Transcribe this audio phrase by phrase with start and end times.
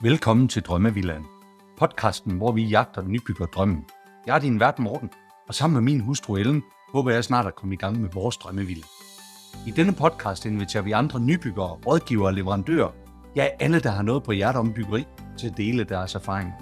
[0.00, 1.24] Velkommen til Drømmevillan,
[1.78, 3.84] Podcasten, hvor vi jagter nybygger drømmen.
[4.26, 5.10] Jeg er din vært Morten,
[5.48, 6.62] og sammen med min hustru Ellen,
[6.92, 8.82] håber jeg snart at komme i gang med vores drømmevilla.
[9.66, 12.90] I denne podcast inviterer vi andre nybyggere, rådgivere og leverandører,
[13.36, 15.06] ja alle, der har noget på hjertet om byggeri,
[15.38, 16.52] til at dele deres erfaring.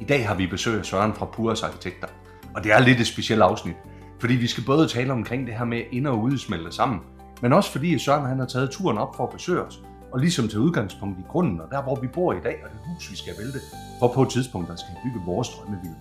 [0.00, 2.08] I dag har vi besøg af Søren fra Pures Arkitekter,
[2.54, 3.76] og det er lidt et specielt afsnit,
[4.20, 7.00] fordi vi skal både tale omkring det her med ind- og udsmelte sammen,
[7.42, 9.82] men også fordi Søren han har taget turen op for at besøge os,
[10.16, 12.78] og ligesom til udgangspunkt i grunden, og der hvor vi bor i dag, og det
[12.86, 13.58] hus vi skal vælte,
[14.00, 15.96] for på et tidspunkt der skal bygge vores drømmevilla.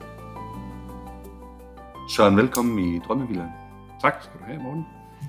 [2.15, 3.49] Søren, velkommen i Drømmevillaen.
[4.01, 4.85] Tak skal du have, Morten.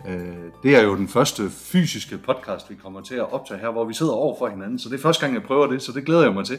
[0.09, 3.85] Øh, Det er jo den første fysiske podcast, vi kommer til at optage her, hvor
[3.85, 4.79] vi sidder over for hinanden.
[4.79, 6.59] Så det er første gang, jeg prøver det, så det glæder jeg mig til.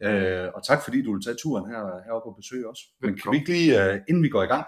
[0.00, 0.10] Ja.
[0.10, 2.78] Øh, og tak fordi du vil tage turen her, heroppe og besøge os.
[3.00, 4.64] Men kan vi ikke lige, øh, inden vi går i gang,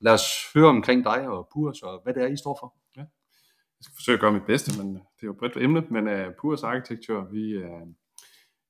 [0.00, 2.83] lad os høre omkring dig og Purs, og hvad det er, I står for?
[3.84, 5.86] Jeg skal forsøge at gøre mit bedste, men det er jo et bredt emne.
[5.90, 7.88] Men øh, uh, Purs Architecture, vi, uh,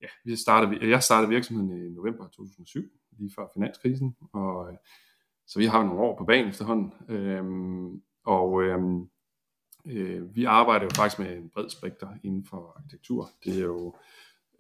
[0.03, 2.83] ja, vi startede, jeg startede virksomheden i november 2007,
[3.19, 4.17] lige før finanskrisen.
[4.33, 4.77] Og, uh,
[5.47, 6.93] så vi har nogle år på banen efterhånden.
[7.09, 9.09] Øhm, og øhm,
[9.87, 13.31] øh, vi arbejder jo faktisk med en bred spekter inden for arkitektur.
[13.45, 13.95] Det er jo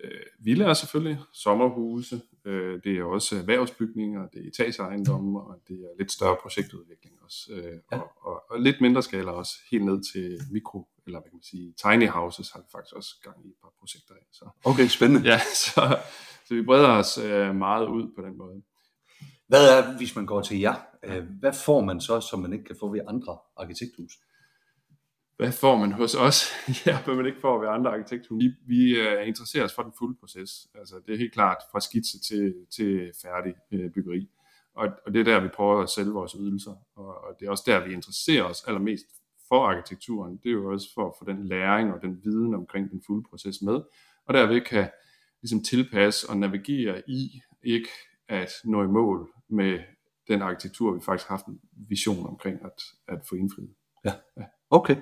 [0.05, 5.89] øh, villaer selvfølgelig, sommerhuse, øh, det er også erhvervsbygninger, det er etageejendomme, og det er
[5.98, 7.53] lidt større projektudvikling også.
[7.53, 7.98] Øh, Ja.
[7.98, 11.42] og, og, og lidt mindre skala også, helt ned til mikro, eller hvad kan man
[11.42, 14.27] sige, tiny houses har vi faktisk også gang i et par projekter af.
[14.33, 15.28] Så, Okay, spændende.
[15.31, 15.98] ja, så,
[16.47, 18.62] så vi breder os øh, meget ud på den måde.
[19.48, 22.64] Hvad er, hvis man går til jer, øh, hvad får man så, som man ikke
[22.64, 24.12] kan få ved andre arkitekthus?
[25.36, 26.44] Hvad får man hos os?
[26.86, 28.44] ja, hvad man ikke får ved andre arkitekthuse.
[28.44, 30.68] Vi, vi uh, interesserer os for den fulde proces.
[30.74, 34.28] Altså, det er helt klart fra skitse til, til færdig uh, byggeri.
[34.74, 36.74] Og, og det er der, vi prøver at sælge vores ydelser.
[36.96, 39.06] Og, og det er også der, vi interesserer os allermest
[39.48, 40.36] for arkitekturen.
[40.36, 43.22] Det er jo også for at få den læring og den viden omkring den fulde
[43.30, 43.80] proces med.
[44.27, 44.90] Og derved kan
[45.42, 47.88] ligesom tilpasse og navigere i, ikke
[48.28, 49.78] at nå i mål med
[50.28, 53.74] den arkitektur, vi faktisk har haft en vision omkring at, at få indfriet.
[54.70, 54.96] Okay.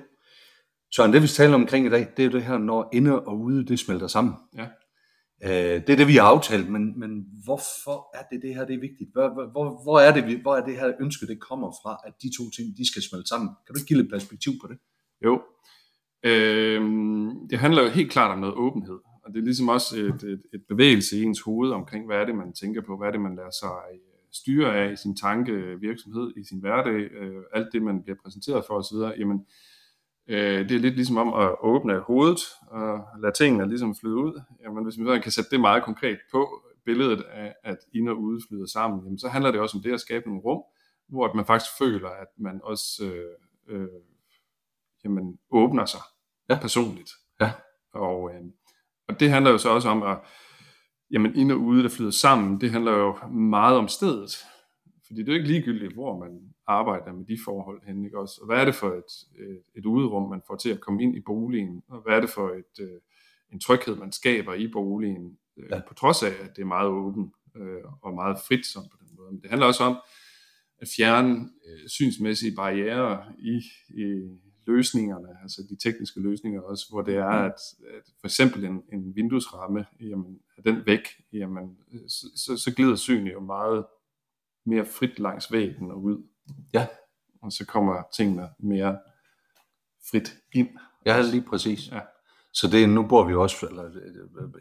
[0.97, 3.67] Søren, det vi taler omkring i dag, det er det her, når inde og ude,
[3.67, 4.35] det smelter sammen.
[4.57, 4.67] Ja.
[5.45, 8.75] Øh, det er det, vi har aftalt, men, men hvorfor er det det her, det
[8.75, 9.11] er vigtigt?
[9.13, 12.31] Hvor, hvor- hvor, er det, hvor er det her ønske, det kommer fra, at de
[12.39, 13.49] to ting, de skal smelte sammen?
[13.67, 14.79] Kan du ikke give lidt perspektiv på det?
[15.25, 15.43] Jo.
[16.25, 18.99] Øhm, det handler jo helt klart om noget åbenhed.
[19.25, 22.25] Og det er ligesom også et, et, et bevægelse i ens hoved omkring, hvad er
[22.25, 23.99] det, man tænker på, hvad er det, man lader sig øh,
[24.33, 28.75] styre af i sin tankevirksomhed, i sin hverdag, øh, alt det, man bliver præsenteret for
[28.75, 28.97] osv.
[29.21, 29.47] Jamen, øh,
[30.29, 34.43] det er lidt ligesom om at åbne hovedet og lade tingene ligesom flyde ud.
[34.63, 38.41] Jamen, hvis man kan sætte det meget konkret på billedet af, at ind og ude
[38.49, 40.63] flyder sammen, jamen, så handler det også om det at skabe nogle rum,
[41.09, 43.89] hvor man faktisk føler, at man også øh, øh,
[45.05, 46.01] jamen, åbner sig
[46.51, 46.59] ja.
[46.61, 47.11] personligt.
[47.41, 47.53] Ja.
[47.95, 48.43] Og, øh,
[49.09, 50.19] og det handler jo så også om, at
[51.11, 54.45] jamen, ind og ude, der flyder sammen, det handler jo meget om stedet.
[55.07, 58.39] Fordi det er jo ikke ligegyldigt, hvor man arbejder med de forhold hen, ikke også?
[58.41, 61.17] Og hvad er det for et, et, et uderum, man får til at komme ind
[61.17, 61.83] i boligen?
[61.89, 63.01] Og hvad er det for et, øh,
[63.53, 65.39] en tryghed, man skaber i boligen?
[65.57, 65.81] Øh, Ja.
[65.89, 69.09] På trods af, at det er meget åbent øh, og meget frit sådan på den
[69.17, 69.33] måde.
[69.33, 69.97] Men det handler også om
[70.79, 77.15] at fjerne øh, synsmæssige barriere i, i løsningerne, altså de tekniske løsninger også, hvor det
[77.17, 77.61] er, at,
[77.97, 81.79] at for eksempel en, en vinduesramme, jamen, er den væk, jamen,
[82.09, 83.85] så, så, så glider synet jo meget
[84.67, 86.23] mere frit langs væggen og ud.
[86.75, 86.87] Ja.
[87.43, 88.99] Og så kommer tingene mere
[90.11, 90.69] frit ind.
[91.07, 91.91] Ja, lige præcis.
[91.93, 92.01] Ja.
[92.53, 93.91] Så det, nu bor vi jo også, eller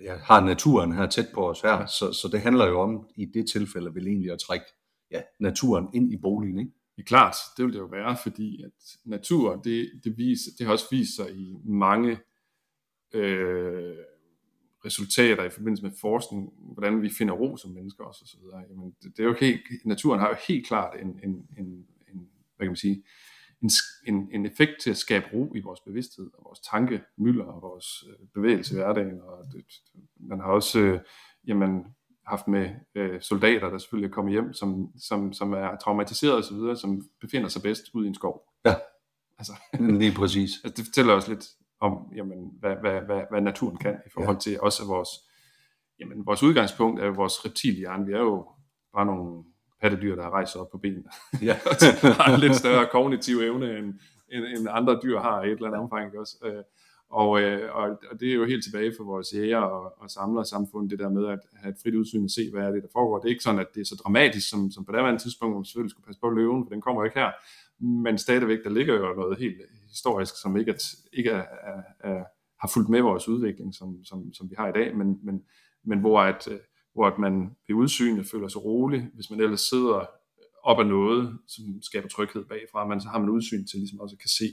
[0.04, 1.88] jeg har naturen her tæt på os her, Ja.
[1.88, 4.66] så, så det handler jo om, i det tilfælde, vel egentlig at trække
[5.12, 6.72] ja, naturen ind i boligen, ikke?
[6.96, 8.72] Det er klart, det vil det jo være, fordi at
[9.06, 12.20] natur, det, det, viser, det har også vist sig i mange
[13.14, 13.96] øh,
[14.86, 18.64] resultater i forbindelse med forskning, hvordan vi finder ro som mennesker også, og så videre.
[18.70, 21.66] Jamen, det, det er jo helt, naturen har jo helt klart en, en, en,
[22.12, 23.04] en hvad kan man sige,
[23.62, 23.70] en,
[24.08, 28.04] en, en effekt til at skabe ro i vores bevidsthed, og vores tankemylder, og vores
[28.10, 29.66] øh, bevægelse i hverdagen, og det,
[30.20, 31.00] man har også, øh,
[31.48, 31.86] jamen,
[32.26, 36.44] haft med øh, soldater, der selvfølgelig er kommet hjem, som, som, som er traumatiseret og
[36.44, 38.44] så videre, som befinder sig bedst ude i en skov.
[38.66, 38.76] Ja.
[39.38, 40.52] Altså, Lige præcis.
[40.64, 41.46] altså det fortæller os lidt
[41.82, 45.10] om, jamen, hvad, hvad, hvad, hvad naturen kan i forhold til også vores,
[46.00, 48.06] jamen, vores udgangspunkt er jo vores reptilhjerne.
[48.06, 48.48] Vi er jo
[48.96, 49.44] bare nogle
[49.82, 51.10] pattedyr, der har rejst op på benene.
[51.42, 51.60] Ja.
[52.20, 53.94] har en lidt større kognitiv evne, end,
[54.32, 56.06] end, end andre dyr har i et eller andet omfang.
[56.06, 56.64] Ikke også?
[57.12, 60.44] Og, øh, og, og det er jo helt tilbage for vores jæger og, og samler
[60.44, 62.90] samfund, det der med at have et frit udsyn og se, hvad er det, der
[62.94, 63.20] foregår.
[63.20, 65.54] Det er ikke sådan, at det er så dramatisk, som, som på det andet tidspunkt,
[65.54, 67.32] hvor man selvfølgelig skulle passe på løven, for den kommer ikke her.
[67.80, 72.24] Men stadigvæk, der ligger jo noget helt historisk, som ikke, er, ikke er, er, er,
[72.62, 75.44] har fulgt med vores udvikling, som, som, som vi har i dag, men, men,
[75.84, 76.60] men hvor, at, øh,
[76.94, 80.06] hvor at man ved udsynet føler sig rolig, hvis man ellers sidder
[80.64, 84.18] op af noget, som skaber tryghed bagfra, men så har man udsyn til ligesom også
[84.18, 84.46] kan se,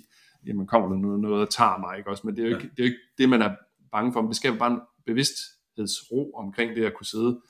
[0.46, 2.26] jamen kommer der noget, noget der tager mig, ikke også?
[2.26, 3.54] Men det er jo ikke, det, er jo ikke det, man er
[3.92, 7.40] bange for, men det skaber bare en bevidsthedsro omkring det at kunne sidde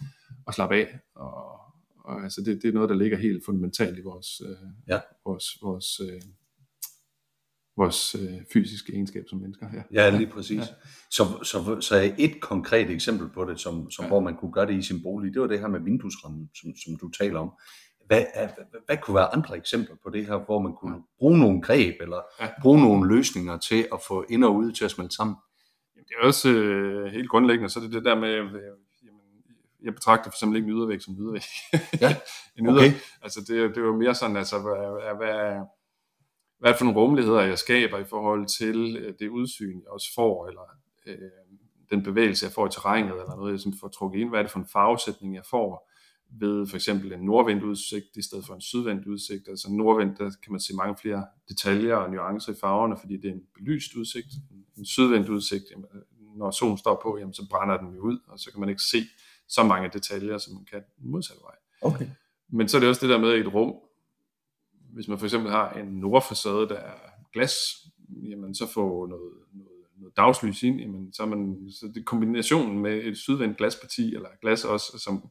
[0.47, 1.61] og slappe af, og,
[2.05, 5.01] og altså det, det er noget, der ligger helt fundamentalt i vores, øh, ja.
[5.25, 6.23] vores, vores øh,
[7.79, 9.83] vores øh, fysiske egenskab som mennesker her.
[9.93, 10.59] Ja, lige præcis.
[10.59, 10.67] Ja.
[11.11, 14.09] Så, så, så et konkret eksempel på det, som, som ja.
[14.09, 16.71] hvor man kunne gøre det i sin bolig, det var det her med vinduesrammen, som,
[16.85, 17.51] som du taler om.
[18.09, 18.49] Hvad, hvad,
[18.87, 22.21] hvad kunne være andre eksempler på det her, hvor man kunne bruge nogle greb, eller
[22.41, 22.49] ja.
[22.63, 25.37] bruge nogle løsninger til at få ind og ud til at smelte sammen?
[25.97, 28.53] Jamen, det er også øh, helt grundlæggende, så det er det der med, øh,
[29.07, 29.21] jamen,
[29.83, 31.43] jeg betragter for eksempel ikke en ydervæg som ydervæg.
[32.01, 32.17] Ja,
[32.59, 32.93] en yder, okay.
[33.23, 35.61] Altså det, det er jo mere sådan, altså hvad, hvad,
[36.59, 40.49] hvad for nogle rummeligheder, jeg skaber i forhold til øh, det udsyn, jeg også får,
[40.49, 40.63] eller
[41.07, 41.31] øh,
[41.91, 44.29] den bevægelse, jeg får i terrænet, eller noget, jeg får trukket ind.
[44.29, 45.88] Hvad er det for en farvesætning, jeg får
[46.31, 49.49] ved for eksempel en nordvendt udsigt i stedet for en sydvendt udsigt.
[49.49, 53.29] Altså nordvendt, der kan man se mange flere detaljer og nuancer i farverne, fordi det
[53.31, 54.27] er en belyst udsigt.
[54.77, 55.87] En sydvendt udsigt, jamen,
[56.37, 58.83] når solen står på, jamen, så brænder den jo ud, og så kan man ikke
[58.83, 59.05] se
[59.49, 61.55] så mange detaljer, som man kan modsatte vej.
[61.83, 62.07] Okay.
[62.49, 63.75] Men så er det også det der med et rum,
[64.93, 66.95] hvis man for eksempel har en nordfacade, der er
[67.33, 67.55] glas,
[68.23, 72.79] jamen så får noget, noget, noget dagslys ind, jamen så er man, så det kombinationen
[72.79, 75.29] med et sydvendt glasparti, eller glas også, som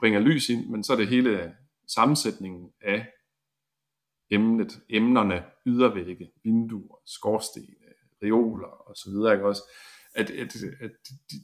[0.00, 1.54] bringer lys ind, men så er det hele
[1.88, 3.06] sammensætningen af
[4.30, 7.66] emnet, emnerne, ydervægge, vinduer, skorstene,
[8.22, 9.62] reoler og så videre, ikke også?
[10.14, 10.90] At, at, at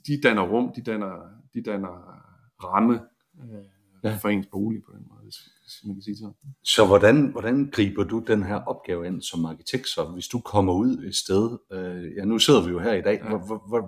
[0.06, 1.12] de danner rum, de danner,
[1.54, 2.22] de danner
[2.64, 3.00] ramme,
[3.40, 3.64] øh,
[4.04, 4.16] ja.
[4.16, 6.34] for ens bolig på den måde, hvis, hvis man kan sige sådan.
[6.64, 10.72] Så hvordan, hvordan griber du den her opgave ind som arkitekt, så hvis du kommer
[10.72, 13.36] ud et sted, øh, ja nu sidder vi jo her i dag, ja.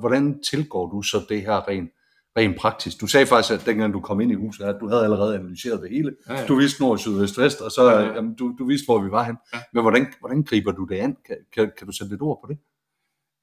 [0.00, 1.91] hvordan tilgår du så det her rent
[2.36, 3.00] rent praktisk.
[3.00, 5.82] Du sagde faktisk, at dengang du kom ind i huset, at du havde allerede analyseret
[5.82, 6.16] det hele.
[6.28, 6.46] Ja, ja.
[6.46, 8.14] Du vidste nord, syd, vest, vest, og så ja, ja.
[8.14, 9.36] Jamen, du, du vidste, hvor vi var hen.
[9.54, 9.58] Ja.
[9.72, 11.16] Men hvordan, hvordan griber du det an?
[11.26, 12.58] Kan, kan, kan du sætte lidt ord på det?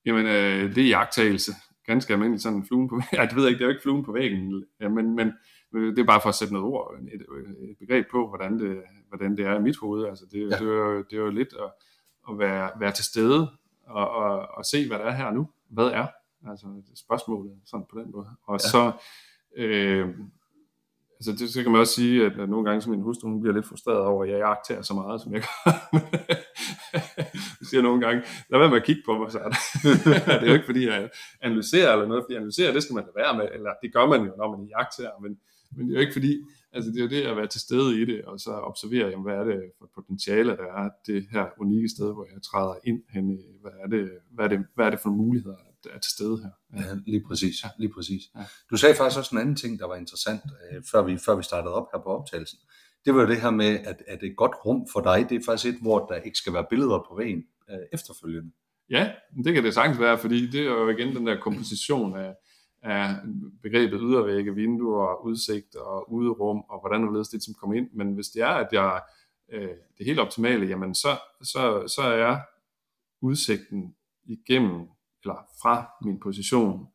[0.05, 1.51] Jamen, øh, det er jagttagelse.
[1.85, 3.17] Ganske almindeligt sådan fluen på væggen.
[3.19, 5.31] Jeg ved ikke, det er jo ikke fluen på væggen, ja, men, men
[5.73, 7.21] det er bare for at sætte noget ord, et,
[7.69, 10.05] et begreb på, hvordan det, hvordan det er i mit hoved.
[10.05, 10.45] Altså det, ja.
[10.45, 11.71] det, er, jo, det er jo lidt at,
[12.29, 13.51] at være, være til stede
[13.87, 15.49] og, og, og se, hvad der er her nu.
[15.69, 16.07] Hvad er?
[16.49, 18.27] Altså spørgsmålet sådan på den måde.
[18.47, 18.57] Og ja.
[18.57, 18.91] så,
[19.57, 20.07] øh,
[21.19, 23.41] altså det, så kan man også sige, at, at nogle gange som min hustru, hun
[23.41, 25.71] bliver lidt frustreret over, at jeg jagter så meget, som jeg gør.
[27.59, 29.39] jeg siger nogle gange, lad være med at kigge på mig, så
[30.25, 30.43] det.
[30.43, 31.09] er jo ikke, fordi jeg
[31.41, 34.21] analyserer eller noget, fordi analysere, det skal man da være med, eller det gør man
[34.21, 35.37] jo, når man jagter, men
[35.77, 36.33] men det er jo ikke fordi,
[36.73, 39.23] altså det er jo det at være til stede i det, og så observere, jamen,
[39.23, 43.01] hvad er det for potentiale, der er det her unikke sted, hvor jeg træder ind
[43.09, 46.11] hen, hvad er det, hvad er det, hvad er det for muligheder, der er til
[46.11, 46.81] stede her.
[46.81, 47.63] Ja, lige præcis.
[47.63, 47.69] Ja.
[47.77, 48.21] Lige præcis.
[48.35, 48.45] Ja.
[48.71, 50.41] Du sagde faktisk også en anden ting, der var interessant,
[50.71, 52.59] øh, før, vi, før vi startede op her på optagelsen.
[53.05, 55.45] Det var jo det her med, at, at et godt rum for dig, det er
[55.45, 58.51] faktisk et, hvor der ikke skal være billeder på væggen øh, efterfølgende.
[58.89, 59.11] Ja,
[59.43, 62.35] det kan det sagtens være, fordi det er jo igen den der komposition af,
[62.83, 63.15] af
[63.63, 67.89] begrebet ydervægge, vinduer, udsigt og uderum, og hvordan du ledes det som kommer ind.
[67.93, 69.01] Men hvis det er, at jeg
[69.53, 72.37] øh, det helt optimale, jamen så, så, så er
[73.21, 74.87] udsigten igennem,
[75.25, 76.87] eller fra min position,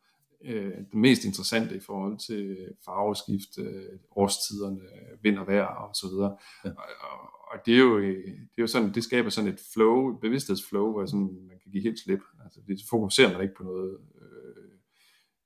[0.44, 4.80] øh, det mest interessante i forhold til farveskift, øh, årstiderne,
[5.22, 6.36] vind og vejr og så videre.
[6.64, 6.70] Ja.
[6.70, 7.18] Og, og,
[7.52, 10.92] og det er jo, det er jo sådan, det skaber sådan et flow, et bevidsthedsflow,
[10.92, 12.20] hvor sådan, man kan give helt slip.
[12.44, 13.98] Altså, det fokuserer man ikke på noget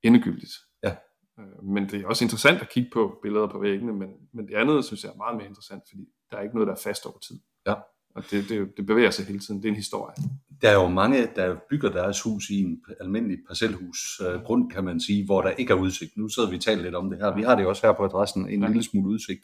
[0.03, 0.53] endegyldigt.
[0.83, 0.97] Ja.
[1.41, 4.55] Øh, men det er også interessant at kigge på billeder på væggene, men, men det
[4.55, 7.07] andet synes jeg er meget mere interessant, fordi der er ikke noget, der er fast
[7.07, 7.41] over tid.
[7.67, 7.75] Ja.
[8.15, 9.63] Og det, det, det bevæger sig hele tiden.
[9.63, 10.15] Det er en historie.
[10.63, 14.85] Der er jo mange, der bygger deres hus i en almindelig parcelhus øh, grund, kan
[14.85, 16.17] man sige, hvor der ikke er udsigt.
[16.17, 17.37] Nu sidder vi og taler lidt om det her.
[17.37, 18.67] Vi har det også her på adressen, en ja.
[18.67, 19.41] lille smule udsigt.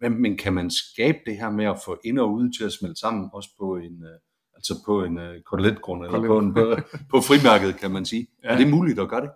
[0.00, 2.72] Men, men kan man skabe det her med at få ind og ud til at
[2.72, 4.18] smelte sammen, også på en, øh,
[4.54, 6.76] altså på en øh, koteletgrund, eller på, en, på,
[7.10, 8.26] på frimærket, kan man sige.
[8.44, 8.48] Ja.
[8.48, 9.30] Er det muligt at gøre det?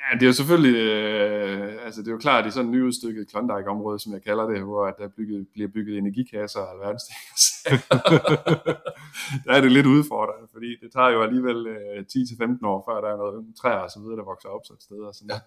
[0.00, 3.30] Ja, det er jo selvfølgelig, øh, altså det er jo klart, i sådan en nyudstykket
[3.30, 7.20] Klondike-område, som jeg kalder det, hvor der bygget, bliver bygget energikasser og alverdens ting.
[9.44, 13.12] der er det lidt udfordrende, fordi det tager jo alligevel øh, 10-15 år, før der
[13.12, 14.96] er noget træer og så videre, der vokser op så et sted.
[14.96, 15.40] Og sådan ja.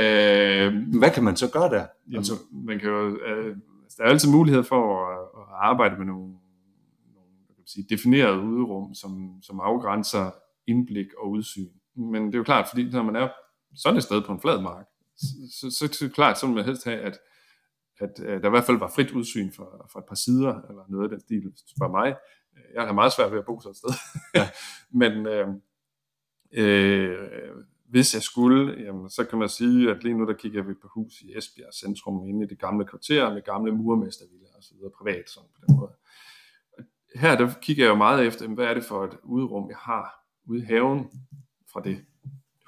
[0.00, 1.86] Øh, Hvad kan man så gøre der?
[2.06, 3.56] Jamen, altså, man kan jo, øh,
[3.96, 6.28] der er altid mulighed for at, at arbejde med nogle,
[7.14, 10.30] nogle kan sige, definerede udrum, som, som afgrænser
[10.66, 11.68] indblik og udsyn.
[11.96, 13.28] Men det er jo klart, fordi når man er
[13.76, 16.84] sådan et sted på en flad mark, så, så, så, klart, så vil man helst
[16.84, 17.18] have, at,
[18.00, 20.84] at, at der i hvert fald var frit udsyn for, for et par sider, eller
[20.88, 22.16] noget af den stil for mig.
[22.74, 23.90] Jeg har meget svært ved at bo sådan et sted.
[24.34, 24.50] Ja.
[25.00, 25.48] men, øh,
[26.52, 27.28] Øh,
[27.88, 30.88] hvis jeg skulle, jamen, så kan man sige, at lige nu der kigger vi på
[30.94, 34.90] hus i Esbjerg centrum, inde i det gamle kvarter med gamle murmestervillager og så videre,
[34.98, 35.92] privat sådan på den måde.
[37.14, 40.24] Her der kigger jeg jo meget efter, hvad er det for et udrum, jeg har
[40.46, 41.10] ude i haven
[41.72, 42.04] fra det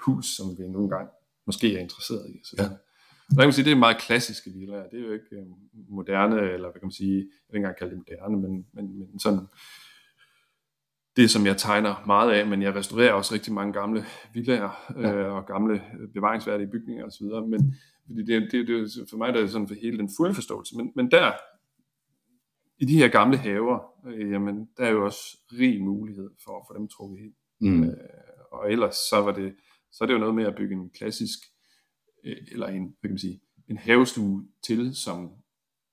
[0.06, 1.10] hus, som vi nogle gange
[1.46, 2.40] måske er interesseret i.
[2.44, 2.62] Så ja.
[2.62, 4.88] Der kan man sige, det er meget klassiske villaer.
[4.88, 5.46] Det er jo ikke øh,
[5.88, 8.98] moderne, eller hvad kan man sige, jeg vil ikke engang kalde det moderne, men, men,
[8.98, 9.46] men sådan
[11.16, 14.04] det, som jeg tegner meget af, men jeg restaurerer også rigtig mange gamle
[14.34, 15.14] villager ja.
[15.14, 15.82] øh, og gamle
[16.14, 17.26] bevaringsværdige bygninger osv.
[17.26, 17.74] Men
[18.06, 20.76] fordi det, det, det, for mig der er det sådan for hele den fulde forståelse.
[20.76, 21.32] Men, men der,
[22.78, 26.64] i de her gamle haver, øh, jamen, der er jo også rig mulighed for at
[26.68, 27.34] få dem trukket ind.
[27.60, 27.84] Mm.
[27.84, 27.90] Øh,
[28.52, 29.54] og ellers så var det,
[29.92, 31.38] så er det jo noget med at bygge en klassisk,
[32.24, 35.30] øh, eller en, hvad kan man sige, en havestue til, som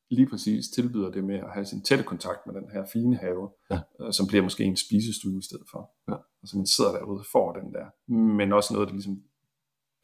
[0.09, 3.49] lige præcis tilbyder det med at have sin tætte kontakt med den her fine have,
[3.71, 3.79] ja.
[4.01, 5.91] øh, som bliver måske en spisestue i stedet for.
[6.07, 6.13] Ja.
[6.13, 9.23] Og så man sidder derude og får den der, men også noget, der ligesom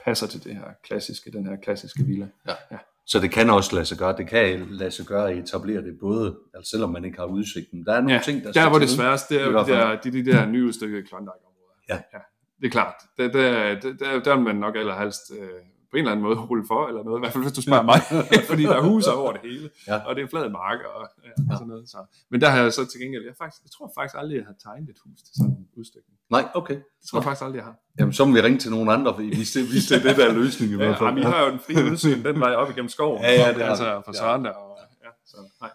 [0.05, 2.27] passer til det her klassiske, den her klassiske villa.
[2.47, 2.53] Ja.
[2.71, 2.77] ja.
[3.05, 4.17] Så det kan også lade sig gøre.
[4.17, 7.85] Det kan lade sig gøre at etablere det både, altså selvom man ikke har udsigten.
[7.85, 10.11] Der er nogle ja, ting, der der hvor det sværeste, det er de der, de,
[10.11, 11.75] de der nyudstykkede Klondike-områder.
[11.89, 12.01] Ja.
[12.13, 12.19] ja.
[12.63, 12.93] Det er klart.
[13.17, 15.59] Der, der, der, der, vil man nok allerhelst øh,
[15.91, 17.87] på en eller anden måde rulle for, eller noget, i hvert fald hvis du spørger
[17.91, 17.99] mig,
[18.51, 19.97] fordi der er huse over det hele, ja.
[20.05, 21.55] og det er en flad mark, og, ja, ja.
[21.59, 21.89] sådan noget.
[21.89, 21.99] Så.
[22.31, 24.57] Men der har jeg så til gengæld, jeg, faktisk, jeg tror faktisk aldrig, jeg har
[24.65, 26.15] tegnet et hus til sådan en udstykning.
[26.35, 26.77] Nej, okay.
[26.99, 27.75] Det tror jeg faktisk aldrig, jeg har.
[27.99, 30.25] Jamen, så må vi ringe til nogle andre, hvis det, hvis det er det, der
[30.29, 31.09] er løsningen i hvert fald.
[31.09, 33.61] Ja, vi har jo en fri udsyn den vej op igennem skoven, ja, ja, det
[33.65, 34.71] er altså for Søren der, og,
[35.05, 35.71] ja, så, nej.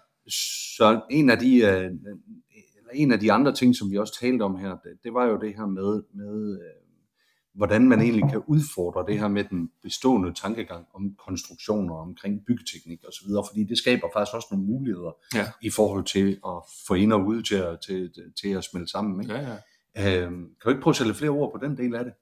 [0.78, 1.90] Så en af de, øh,
[2.94, 5.36] en af de andre ting, som vi også talte om her, det, det var jo
[5.44, 6.77] det her med, med øh,
[7.58, 13.00] hvordan man egentlig kan udfordre det her med den bestående tankegang om konstruktioner, omkring byggeteknik
[13.08, 15.46] osv., fordi det skaber faktisk også nogle muligheder ja.
[15.62, 19.22] i forhold til at få ind og ud til at, til, til at smelte sammen.
[19.22, 19.34] Ikke?
[19.34, 19.56] Ja,
[19.96, 20.22] ja.
[20.22, 22.12] Øhm, kan du ikke prøve at sætte flere ord på den del af det?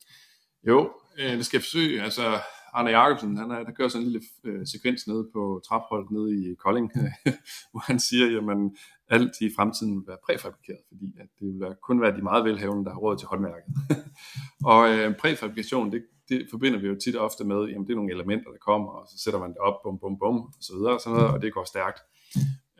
[0.66, 2.02] Jo, øh, det skal jeg forsøge.
[2.02, 2.38] Altså,
[2.72, 6.50] Arne Jacobsen, han, er, der kører sådan en lille øh, sekvens nede på trapholdet nede
[6.50, 6.92] i Kolding,
[7.70, 8.76] hvor han siger, jamen
[9.08, 12.84] alt i fremtiden vil være præfabrikeret, fordi at det vil kun være de meget velhavende,
[12.84, 13.74] der har råd til håndværket.
[14.72, 17.96] og øh, præfabrikation, det, det forbinder vi jo tit og ofte med, jamen det er
[17.96, 20.72] nogle elementer, der kommer, og så sætter man det op, bum, bum, bum, og så
[20.76, 22.00] videre, og, sådan noget, og det går stærkt.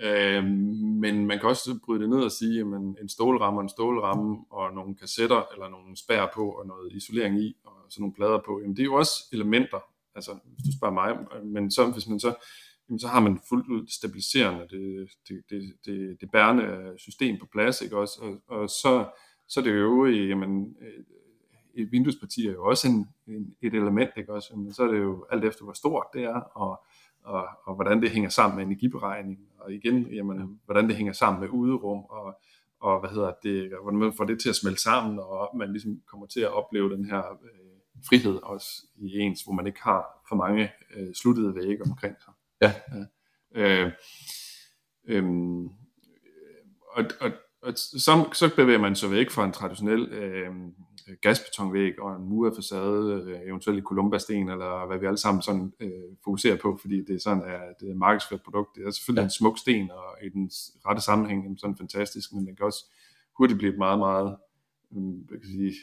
[0.00, 0.44] Øh,
[1.04, 4.36] men man kan også bryde det ned og sige, jamen en stålramme og en stålramme,
[4.50, 8.40] og nogle kassetter, eller nogle spær på, og noget isolering i, og sådan nogle plader
[8.46, 9.80] på, jamen det er jo også elementer,
[10.14, 12.34] altså hvis du spørger mig, men så, hvis man så
[12.88, 17.46] jamen, så har man fuldt ud stabiliserende, det, det, det, det, det bærende system på
[17.52, 18.20] plads, ikke også?
[18.22, 19.08] Og, og så,
[19.48, 21.04] så det jo, jamen, øh,
[21.74, 24.56] et vinduesparti er jo også en, en, et element, ikke også?
[24.56, 26.84] Men så er det jo alt efter, hvor stort det er, og,
[27.22, 31.40] og, og hvordan det hænger sammen med energiberegning, og igen, jamen, hvordan det hænger sammen
[31.40, 32.40] med uderum, og,
[32.80, 36.00] og hvad hedder det, hvordan man får det til at smelte sammen, og man ligesom
[36.06, 37.76] kommer til at opleve den her øh,
[38.08, 42.32] frihed også i ens, hvor man ikke har for mange øh, sluttede vægge omkring sig.
[42.60, 42.72] Ja.
[43.54, 43.84] ja.
[43.84, 43.92] Øh,
[45.08, 45.24] øh,
[46.92, 47.30] og, og,
[47.62, 50.52] og så, så bevæger man sig væk fra en traditionel øh,
[51.22, 56.16] gasbetonvæg og en murfacade, øh, eventuelt i Columba-sten, eller hvad vi alle sammen sådan, øh,
[56.24, 58.76] fokuserer på, fordi det er sådan, at det er et markedsført produkt.
[58.76, 59.26] Det er selvfølgelig ja.
[59.26, 60.50] en smuk sten, og i den
[60.86, 62.84] rette sammenhæng sådan fantastisk, men det kan også
[63.38, 64.36] hurtigt blive et meget, meget
[64.96, 65.74] øh, hvad kan sige,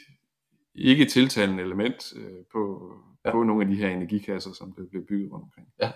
[0.74, 2.92] ikke tiltalende element øh, på,
[3.24, 3.30] ja.
[3.30, 5.68] på nogle af de her energikasser, som det bliver bygget rundt omkring.
[5.80, 5.90] Ja.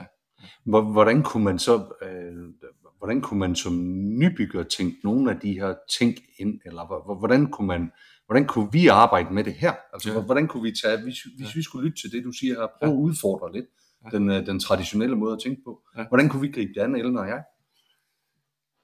[0.65, 2.69] Hvordan kunne man så, øh,
[2.99, 3.75] hvordan kunne man som
[4.19, 7.91] nybygger tænke nogle af de her ting ind, eller hvordan kunne man,
[8.27, 9.73] hvordan kunne vi arbejde med det her?
[9.93, 10.21] Altså, ja.
[10.21, 12.93] hvordan kunne vi tage, hvis, hvis vi skulle lytte til det, du siger her, prøve
[12.93, 13.67] at udfordre lidt
[14.05, 14.19] ja.
[14.19, 15.81] den, øh, den traditionelle måde at tænke på.
[15.97, 16.05] Ja.
[16.09, 17.43] Hvordan kunne vi gribe det an, Ellen og jeg?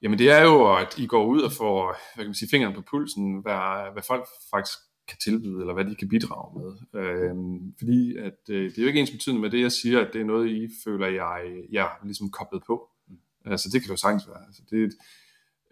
[0.02, 2.75] Jamen det er jo, at I går ud og får hvad kan man sige, fingeren
[2.75, 7.00] på pulsen, hvad, hvad folk faktisk kan tilbyde, eller hvad de kan bidrage med.
[7.00, 7.34] Øh,
[7.78, 10.20] fordi at, øh, det er jo ikke ens betydende med det, jeg siger, at det
[10.20, 12.88] er noget, I føler, jeg, jeg er ligesom koblet på.
[13.08, 13.16] Mm.
[13.44, 14.46] Altså det kan det jo sagtens være.
[14.46, 14.94] Altså, det,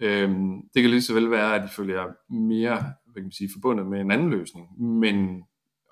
[0.00, 0.30] øh,
[0.74, 3.50] det kan lige så vel være, at I føler jer mere hvad kan man sige,
[3.52, 4.82] forbundet med en anden løsning.
[4.82, 5.42] Men,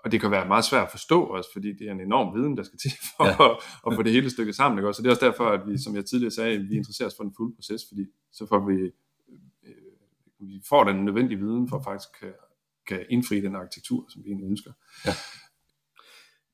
[0.04, 2.56] og det kan være meget svært at forstå også, fordi det er en enorm viden,
[2.56, 3.50] der skal til for ja.
[3.50, 3.56] at,
[3.86, 4.78] at få det hele stykket sammen.
[4.78, 4.92] Ikke?
[4.92, 7.24] Så det er også derfor, at vi, som jeg tidligere sagde, vi interesserer os for
[7.24, 8.74] den fulde proces, fordi så får vi,
[9.66, 9.74] øh,
[10.40, 12.24] vi får den nødvendige viden for at faktisk
[12.90, 14.72] kan indfri den arkitektur, som vi egentlig ønsker.
[15.06, 15.14] Ja.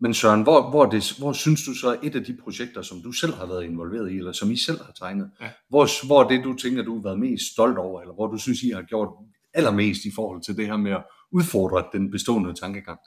[0.01, 3.13] Men Søren, hvor, hvor, det, hvor synes du så et af de projekter, som du
[3.13, 5.51] selv har været involveret i, eller som I selv har tegnet, ja.
[5.69, 8.39] hvor, hvor er det, du tænker, du har været mest stolt over, eller hvor du
[8.39, 9.09] synes, I har gjort
[9.55, 12.99] allermest i forhold til det her med at udfordre den bestående tankegang?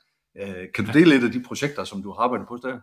[0.41, 2.79] Øh, kan du dele lidt af de projekter, som du har arbejdet på der?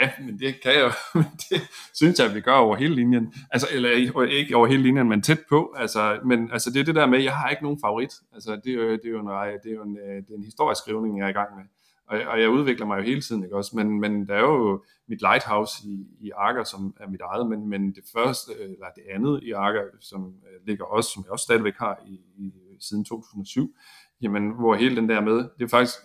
[0.00, 1.60] Ja, men det kan jeg jo, det
[1.94, 3.34] synes jeg, at vi gør over hele linjen.
[3.50, 3.90] Altså, eller
[4.26, 5.74] ikke over hele linjen, men tæt på.
[5.76, 8.12] Altså, men altså, det er det der med, at jeg har ikke nogen favorit.
[8.32, 10.30] Altså, det er jo, det er jo, en, øh, det er jo en, øh, det
[10.30, 11.64] er en historisk skrivning, jeg er i gang med.
[12.08, 13.76] Og, og jeg udvikler mig jo hele tiden, ikke også?
[13.76, 17.68] Men, men der er jo mit lighthouse i, i Arker, som er mit eget, men,
[17.68, 20.34] men det første, øh, eller det andet i Arker, som
[20.66, 23.74] ligger også, som jeg også stadigvæk har i, i siden 2007,
[24.22, 25.98] jamen, hvor hele den der med, det er faktisk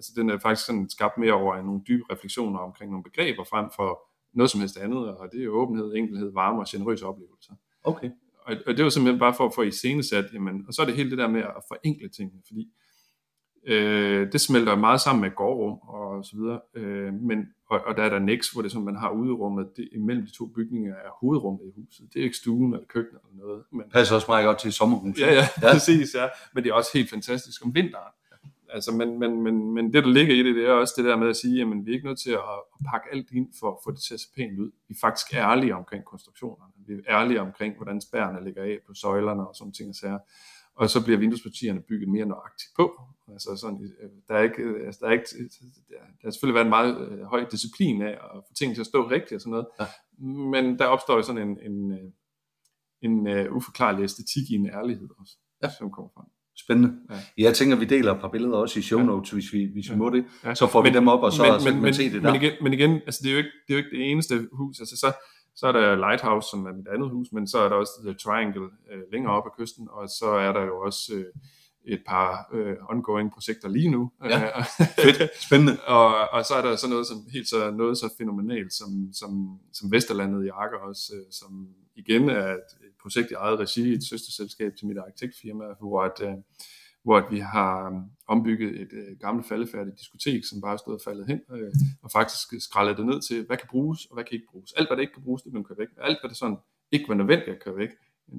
[0.00, 3.66] altså den er faktisk sådan skabt mere over nogle dybe refleksioner omkring nogle begreber frem
[3.76, 3.90] for
[4.34, 7.52] noget som helst andet, og det er åbenhed, enkelhed, varme og generøse oplevelser.
[7.84, 8.10] Okay.
[8.46, 10.86] Og, og det var simpelthen bare for at få i scenesat, jamen, og så er
[10.86, 12.68] det hele det der med at forenkle tingene, fordi
[13.66, 17.38] øh, det smelter meget sammen med gårdrum og så videre, øh, men,
[17.70, 20.32] og, og der er der Nex, hvor det som man har uderummet, det, imellem de
[20.32, 22.06] to bygninger er hovedrummet i huset.
[22.12, 23.62] Det er ikke stuen eller køkken eller noget.
[23.72, 25.22] Men, Passer også meget godt til sommerhuset.
[25.22, 26.28] Ja, ja, ja, præcis, ja.
[26.54, 28.12] Men det er også helt fantastisk om vinteren
[28.72, 31.16] altså, men, men, men, men det, der ligger i det, det er også det der
[31.16, 33.68] med at sige, at vi er ikke nødt til at, at pakke alt ind for
[33.72, 34.70] at få det til at se pænt ud.
[34.88, 36.72] Vi er faktisk ærlige omkring konstruktionerne.
[36.86, 40.18] Vi er ærlige omkring, hvordan spærrene ligger af på søjlerne og sådan ting og sager.
[40.74, 43.00] Og så bliver vinduespartierne bygget mere nøjagtigt på.
[43.32, 45.24] Altså sådan, øh, der, er ikke, altså der, er ikke,
[45.88, 48.86] der har selvfølgelig været en meget øh, høj disciplin af at få tingene til at
[48.86, 49.66] stå rigtigt og sådan noget.
[49.80, 49.86] Ja.
[50.54, 52.12] Men der opstår jo sådan en, en, øh,
[53.02, 55.70] en, en uh, uforklarlig æstetik i en ærlighed også, ja.
[55.78, 56.26] som kommer frem.
[56.64, 56.92] Spændende.
[57.10, 57.14] Ja.
[57.38, 59.36] Jeg tænker, vi deler et par billeder også i show notes, ja.
[59.36, 59.98] hvis vi, hvis vi ja.
[59.98, 60.24] må det.
[60.44, 60.54] Ja.
[60.54, 62.32] Så får vi men, dem op, og så, men, så men, man se det der.
[62.32, 64.48] Men igen, men igen altså, det, er jo ikke, det er jo ikke det eneste
[64.52, 64.80] hus.
[64.80, 65.12] Altså, så,
[65.56, 68.14] så er der Lighthouse, som er mit andet hus, men så er der også The
[68.14, 71.24] Triangle øh, længere op ad kysten, og så er der jo også øh,
[71.84, 74.10] et par øh, ongoing projekter lige nu.
[74.24, 74.62] Ja,
[75.04, 75.76] fedt, spændende.
[75.86, 79.58] og, og så er der så noget som helt så noget så fænomenalt som, som,
[79.72, 82.70] som Vesterlandet i Akker også, øh, som igen er et
[83.02, 86.34] projekt i eget regi, et søsterselskab til mit arkitektfirma, hvor at, øh,
[87.02, 87.96] hvor at vi har øh,
[88.28, 92.62] ombygget et øh, gammelt faldefærdigt diskotek, som bare stod og faldet hen, øh, og faktisk
[92.64, 94.72] skrællet det ned til, hvad kan bruges, og hvad kan ikke bruges.
[94.72, 95.88] Alt, hvad der ikke kan bruges, det blev kørt væk.
[96.00, 96.56] Alt, hvad der sådan
[96.92, 97.90] ikke var nødvendigt at køre væk,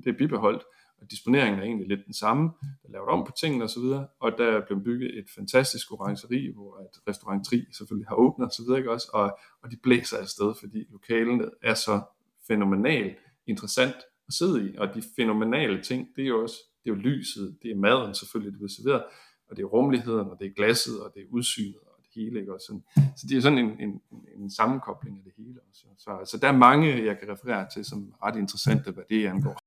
[0.03, 0.63] det er bibeholdt.
[1.01, 2.43] Og disponeringen er egentlig lidt den samme.
[2.61, 6.51] Der er lavet om på tingene osv., og, og der blev bygget et fantastisk orangeri,
[6.53, 9.09] hvor at restaurant 3 selvfølgelig har åbnet osv., ikke også?
[9.13, 12.01] Og, og de blæser afsted, fordi lokalene er så
[12.47, 13.95] fænomenalt interessant
[14.27, 14.77] at sidde i.
[14.77, 18.15] Og de fænomenale ting, det er jo også det er jo lyset, det er maden
[18.15, 19.03] selvfølgelig, det bliver serveret,
[19.49, 22.39] og det er rummeligheden, og det er glasset, og det er udsynet, og det hele.
[22.39, 22.53] Ikke?
[22.53, 22.83] Og sådan.
[22.95, 24.01] Så det er sådan en, en,
[24.37, 25.59] en sammenkobling af det hele.
[25.69, 25.85] Også.
[25.97, 29.27] Så altså, der er mange, jeg kan referere til, som er ret interessante, hvad det
[29.27, 29.57] angår.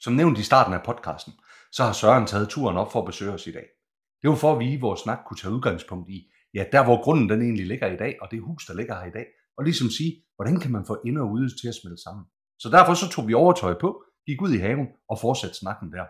[0.00, 1.32] Som nævnt i starten af podcasten,
[1.72, 3.66] så har Søren taget turen op for at besøge os i dag.
[4.22, 7.02] Det var for, at vi i vores snak kunne tage udgangspunkt i, ja, der hvor
[7.02, 9.64] grunden den egentlig ligger i dag, og det hus, der ligger her i dag, og
[9.64, 12.24] ligesom sige, hvordan kan man få ind og ude til at smelte sammen.
[12.58, 16.04] Så derfor så tog vi overtøj på, gik ud i haven og fortsatte snakken der.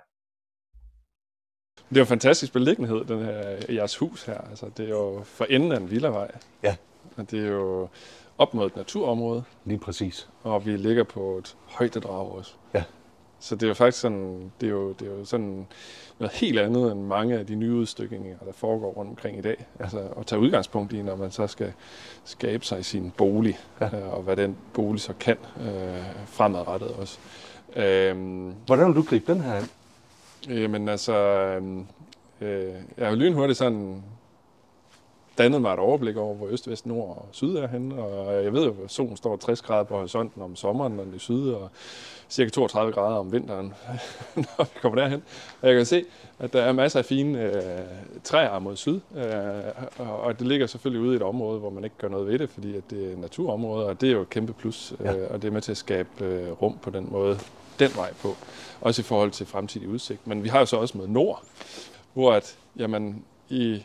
[1.89, 4.39] Det er jo fantastisk beliggenhed, den her, jeres hus her.
[4.39, 6.31] Altså, det er jo for enden af en villavej.
[6.63, 6.77] Ja.
[7.17, 7.89] Og det er jo
[8.39, 9.45] op mod et naturområde.
[9.65, 10.29] Lige præcis.
[10.43, 12.55] Og vi ligger på et højdedrag også.
[12.75, 12.85] Ja.
[13.41, 15.67] Så det er jo faktisk sådan, det er jo, det er jo sådan
[16.19, 19.67] noget helt andet end mange af de nye udstykninger, der foregår rundt omkring i dag.
[19.79, 19.85] Ja.
[19.85, 21.73] Altså at tage udgangspunkt i, når man så skal
[22.25, 23.87] skabe sig sin bolig, ja.
[23.87, 27.19] øh, og hvad den bolig så kan øh, fremadrettet også.
[27.77, 29.69] Øhm, Hvordan vil du gribe den her an?
[30.49, 31.87] Jamen altså, øhm,
[32.41, 34.03] øh, jeg har jo lynhurtigt sådan
[35.39, 38.03] dannet mig et overblik over, hvor øst, vest, nord og syd er henne.
[38.03, 41.13] Og jeg ved jo, at solen står 60 grader på horisonten om sommeren, når den
[41.13, 41.71] er i syd, og
[42.31, 43.67] cirka 32 grader om vinteren,
[44.37, 45.23] når vi kommer derhen.
[45.63, 46.05] Og jeg kan se,
[46.39, 47.53] at der er masser af fine øh,
[48.25, 51.97] træer mod syd, øh, og det ligger selvfølgelig ude i et område, hvor man ikke
[51.99, 54.53] gør noget ved det, fordi at det er naturområde, og det er jo et kæmpe
[54.53, 55.27] plus, øh, ja.
[55.27, 57.39] og det er med til at skabe øh, rum på den måde,
[57.79, 58.37] den vej på.
[58.81, 60.27] Også i forhold til fremtidig udsigt.
[60.27, 61.43] Men vi har jo så også med nord,
[62.15, 63.83] hvor at, jamen, i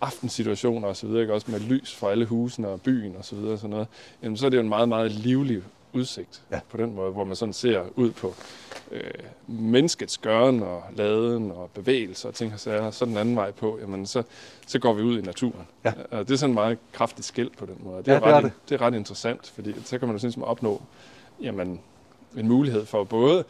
[0.00, 1.34] aftensituationer og så videre, ikke?
[1.34, 3.88] også med lys fra alle husene og byen og så videre, og sådan noget,
[4.22, 6.60] jamen, så er det jo en meget, meget livlig udsigt ja.
[6.68, 8.34] på den måde, hvor man sådan ser ud på
[8.90, 9.10] øh,
[9.46, 13.78] menneskets gøren og laden og bevægelser og ting og sager, så den anden vej på,
[13.80, 14.22] jamen så,
[14.66, 15.66] så går vi ud i naturen.
[15.84, 15.92] Ja.
[16.10, 18.02] Og det er sådan en meget kraftigt skilt på den måde.
[18.02, 18.52] Det er, ja, det, ret, er det.
[18.68, 20.82] det er ret interessant, fordi så kan man jo sådan opnå
[21.40, 21.80] jamen,
[22.36, 23.44] en mulighed for både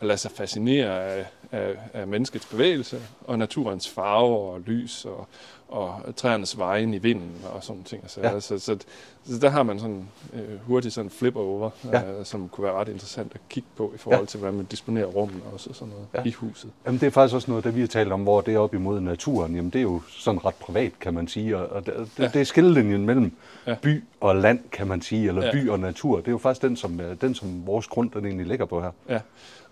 [0.00, 5.28] at lade sig fascinere af, af, af menneskets bevægelse og naturens farver og lys og,
[5.72, 8.04] og træernes vejen i vinden og sådan ting.
[8.06, 8.40] Så, ja.
[8.40, 8.78] så, så,
[9.24, 12.02] så der har man sådan øh, hurtigt sådan flip over, ja.
[12.04, 14.26] øh, som kunne være ret interessant at kigge på i forhold ja.
[14.26, 16.30] til, hvordan man disponerer rummet og sådan noget ja.
[16.30, 16.70] i huset.
[16.86, 18.74] Jamen det er faktisk også noget, der vi har talt om, hvor det er op
[18.74, 19.56] imod naturen.
[19.56, 21.56] Jamen det er jo sådan ret privat, kan man sige.
[21.56, 22.28] Og det, ja.
[22.28, 23.32] det er skillelinjen mellem
[23.66, 23.76] ja.
[23.82, 25.52] by og land, kan man sige, eller ja.
[25.52, 26.16] by og natur.
[26.16, 28.80] Det er jo faktisk den, som, øh, den, som vores grund den egentlig ligger på
[28.80, 28.90] her.
[29.08, 29.20] Ja.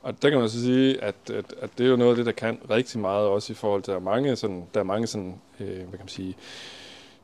[0.02, 2.26] Og der kan man så sige, at, at, at det er jo noget af det,
[2.26, 5.34] der kan rigtig meget også i forhold til, at mange sådan, der er mange sådan,
[5.61, 6.37] øh, hvad kan man sige,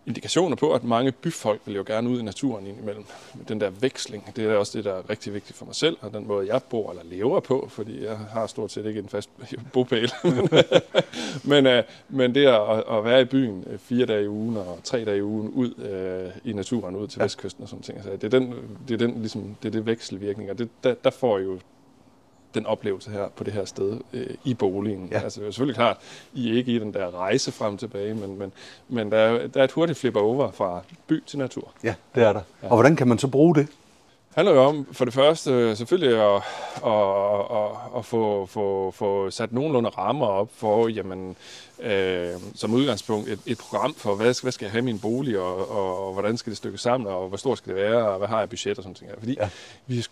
[0.07, 3.05] indikationer på, at mange byfolk vil jo gerne ud i naturen indimellem.
[3.49, 6.13] Den der veksling, det er også det, der er rigtig vigtigt for mig selv, og
[6.13, 9.31] den måde, jeg bor eller lever på, fordi jeg har stort set ikke en fast
[9.73, 10.13] bopæl.
[11.51, 14.79] men, øh, men det at, at være i byen øh, fire dage i ugen og
[14.85, 17.25] tre dage i ugen ud øh, i naturen, ud til ja.
[17.25, 18.55] vestkysten og sådan ting, altså, det er den,
[18.89, 21.59] det er den ligesom, det er det vekselvirkning, og det, der, der får jo
[22.55, 25.09] den oplevelse her på det her sted øh, i boligen.
[25.11, 25.21] Ja.
[25.21, 25.97] Altså det er selvfølgelig klart,
[26.35, 28.53] I er ikke i den der rejse frem og tilbage, men, men,
[28.89, 31.73] men der, er, der er et hurtigt flipper over fra by til natur.
[31.85, 32.41] Ja, det er der.
[32.63, 32.69] Ja.
[32.69, 33.69] Og hvordan kan man så bruge det?
[34.37, 36.43] handler jo om for det første selvfølgelig at,
[36.87, 41.37] at, at, at få, få, få sat nogenlunde rammer op for, jamen,
[41.83, 45.39] øh, som udgangspunkt et, et program for, hvad, hvad skal jeg have i min bolig,
[45.39, 48.19] og, og, og hvordan skal det stykke sammen, og hvor stort skal det være, og
[48.19, 49.19] hvad har jeg budget og sådan noget.
[49.19, 49.49] Fordi ja.
[49.87, 50.05] vi,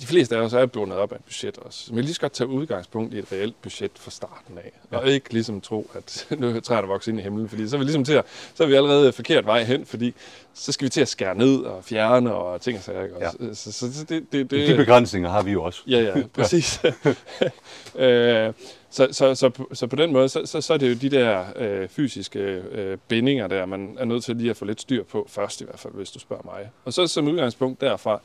[0.00, 1.84] de fleste af os er bundet op af et budget også.
[1.88, 4.72] Men vi lige skal godt tage udgangspunkt i et reelt budget fra starten af.
[4.92, 4.96] Ja.
[4.96, 7.78] Og ikke ligesom tro, at nu er træerne vokset ind i himlen, fordi så er
[7.78, 10.14] vi ligesom til at, så er vi allerede forkert vej hen, fordi
[10.54, 13.06] så skal vi til at skære ned og fjerne og ting og sager.
[13.20, 13.54] Ja.
[13.54, 15.82] Så, så, så det, det, det, de begrænsninger har vi jo også.
[15.86, 16.80] Ja, ja, præcis.
[17.94, 18.52] øh,
[18.90, 21.44] så, så, så, så på den måde, så, så, så er det jo de der
[21.56, 22.38] øh, fysiske
[22.72, 25.64] øh, bindinger der, man er nødt til lige at få lidt styr på først i
[25.64, 26.70] hvert fald, hvis du spørger mig.
[26.84, 28.20] Og så som udgangspunkt derfra,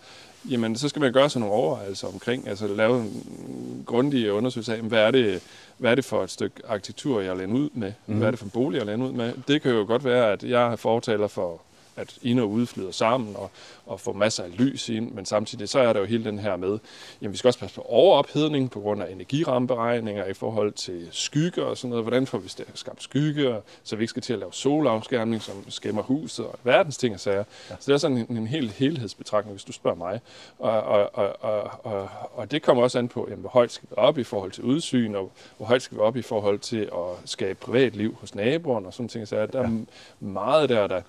[0.50, 4.82] jamen så skal man gøre sig nogle overvejelser omkring, altså lave en grundig undersøgelse af,
[4.82, 5.42] hvad er det,
[5.78, 7.94] hvad er det for et stykke arkitektur, jeg lander ud med?
[8.08, 8.18] Mm.
[8.18, 9.34] Hvad er det for en bolig, jeg lander ud med?
[9.48, 11.62] Det kan jo godt være, at jeg har fortaler for
[11.96, 13.52] at ind- og udflyder sammen og,
[13.86, 16.56] og få masser af lys ind, men samtidig så er der jo hele den her
[16.56, 16.80] med,
[17.22, 21.66] jamen vi skal også passe på overophedning på grund af energirammeberegninger i forhold til skygge
[21.66, 22.04] og sådan noget.
[22.04, 26.02] Hvordan får vi skabt skygge, så vi ikke skal til at lave solafskærmning, som skæmmer
[26.02, 27.44] huset og verdens ting og sager.
[27.70, 27.76] Ja.
[27.80, 30.20] Så det er sådan en, en hel helhedsbetragtning, hvis du spørger mig.
[30.60, 33.90] Og, og, og, og, og, og det kommer også an på, jamen, hvor højt skal
[33.90, 36.82] vi op i forhold til udsyn, og hvor højt skal vi op i forhold til
[36.82, 39.28] at skabe privatliv hos naboerne og sådan ting.
[39.28, 39.78] Så der er ja.
[40.20, 41.02] meget der, der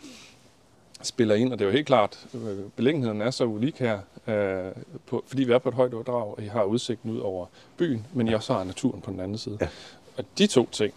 [1.03, 4.73] spiller ind, og det er jo helt klart, øh, beliggenheden er så unik her, øh,
[5.07, 8.07] på, fordi vi er på et højt overdrag, og I har udsigten ud over byen,
[8.13, 9.59] men I også har naturen på den anden side.
[9.61, 9.69] Ja.
[10.17, 10.95] Og de to ting,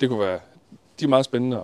[0.00, 0.38] det kunne være,
[1.00, 1.62] de er meget spændende at,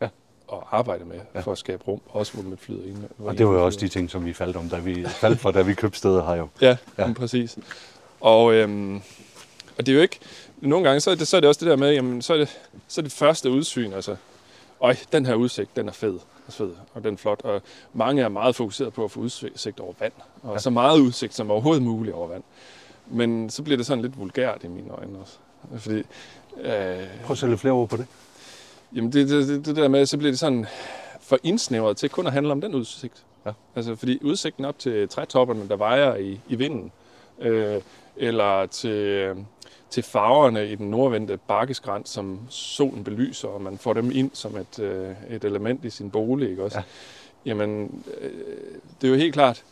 [0.00, 0.08] ja.
[0.52, 1.40] at arbejde med, ja.
[1.40, 2.96] for at skabe rum, også hvor man flyder ind.
[3.18, 5.50] Og det var jo også de ting, som vi faldt om, da vi faldt for,
[5.50, 6.48] da vi købte stedet her jo.
[6.60, 7.12] Ja, ja.
[7.12, 7.58] præcis.
[8.20, 8.96] Og, øhm,
[9.78, 10.18] og det er jo ikke,
[10.60, 12.38] nogle gange, så er det, så er det også det der med, jamen, så er
[12.38, 14.16] det, så er det første udsyn, altså,
[14.80, 16.18] øj, den her udsigt, den er fed
[16.52, 17.40] fed, og den er flot.
[17.44, 20.58] Og mange er meget fokuseret på at få udsigt over vand, og ja.
[20.58, 22.42] så meget udsigt som overhovedet muligt over vand.
[23.06, 25.36] Men så bliver det sådan lidt vulgært i mine øjne også.
[25.76, 26.04] Fordi, øh,
[27.24, 28.06] Prøv at sætte flere ord på det.
[28.92, 30.66] Jamen det, det, det der med, så bliver det sådan
[31.20, 33.24] for indsnævret til kun at handle om den udsigt.
[33.46, 33.50] Ja.
[33.76, 36.92] Altså fordi udsigten op til trætopperne, der vejer i, i vinden,
[37.38, 37.80] øh,
[38.16, 39.28] eller til,
[39.90, 44.56] til farverne i den nordvendte bakkeskrænt, som solen belyser, og man får dem ind som
[44.56, 46.78] et, øh, et element i sin bolig, ikke også?
[46.78, 46.82] Ja.
[47.44, 48.30] Jamen, øh,
[49.00, 49.64] det er jo helt klart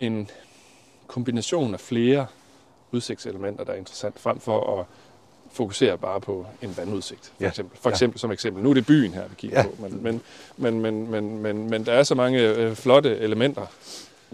[0.00, 0.30] en
[1.06, 2.26] kombination af flere
[2.92, 4.86] udsigtselementer, der er interessant, frem for at
[5.52, 7.48] fokusere bare på en vandudsigt, for ja.
[7.48, 7.78] eksempel.
[7.80, 8.20] For eksempel ja.
[8.20, 8.62] som eksempel.
[8.62, 9.66] Nu er det byen her, vi kigger ja.
[9.66, 10.20] på, men, men,
[10.56, 13.66] men, men, men, men, men der er så mange øh, flotte elementer,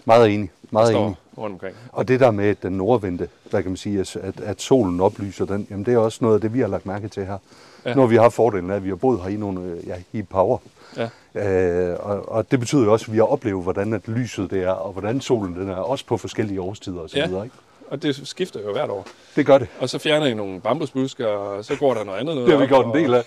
[0.05, 0.51] meget enig.
[0.71, 1.15] Meget enig.
[1.37, 1.75] rundt omkring.
[1.91, 5.67] Og det der med den nordvendte, hvad kan man sige, at, at solen oplyser den,
[5.69, 7.37] jamen det er også noget af det, vi har lagt mærke til her.
[7.85, 7.93] Ja.
[7.93, 10.57] Når vi har fordelen af, at vi har boet her i, nogle, ja, i power.
[10.97, 11.09] Ja.
[11.35, 14.63] Øh, og, og det betyder jo også, at vi har oplevet, hvordan at lyset det
[14.63, 17.17] er, og hvordan solen den er, også på forskellige årstider osv.
[17.17, 17.43] Ja.
[17.43, 17.55] Ikke?
[17.91, 19.07] Og det skifter jo hvert år.
[19.35, 19.67] Det gør det.
[19.79, 22.35] Og så fjerner I nogle bambusbusker, og så går der noget andet.
[22.35, 23.23] Noget det har vi gjort en del af.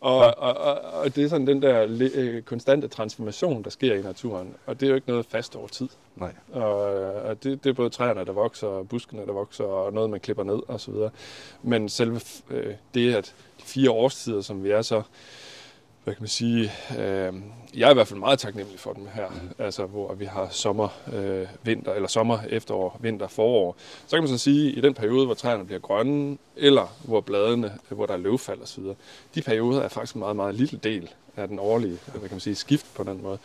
[0.00, 0.30] Og, ja.
[0.30, 4.02] og, og, og, og det er sådan den der øh, konstante transformation, der sker i
[4.02, 4.54] naturen.
[4.66, 5.88] Og det er jo ikke noget fast over tid.
[6.16, 6.32] Nej.
[6.52, 6.74] Og,
[7.14, 10.20] og det, det er både træerne, der vokser, og buskene, der vokser, og noget, man
[10.20, 10.94] klipper ned osv.
[11.62, 15.02] Men selve øh, det, at de fire årstider, som vi er så
[16.04, 17.32] hvad kan man sige, øh,
[17.74, 19.26] jeg er i hvert fald meget taknemmelig for dem her,
[19.58, 23.76] altså hvor vi har sommer, øh, vinter, eller sommer, efterår, vinter, forår.
[24.06, 27.20] Så kan man så sige, at i den periode, hvor træerne bliver grønne, eller hvor
[27.20, 28.84] bladene, hvor der er løvfald osv.,
[29.34, 32.40] de perioder er faktisk en meget, meget lille del af den årlige hvad kan man
[32.40, 33.38] sige, skift på den måde.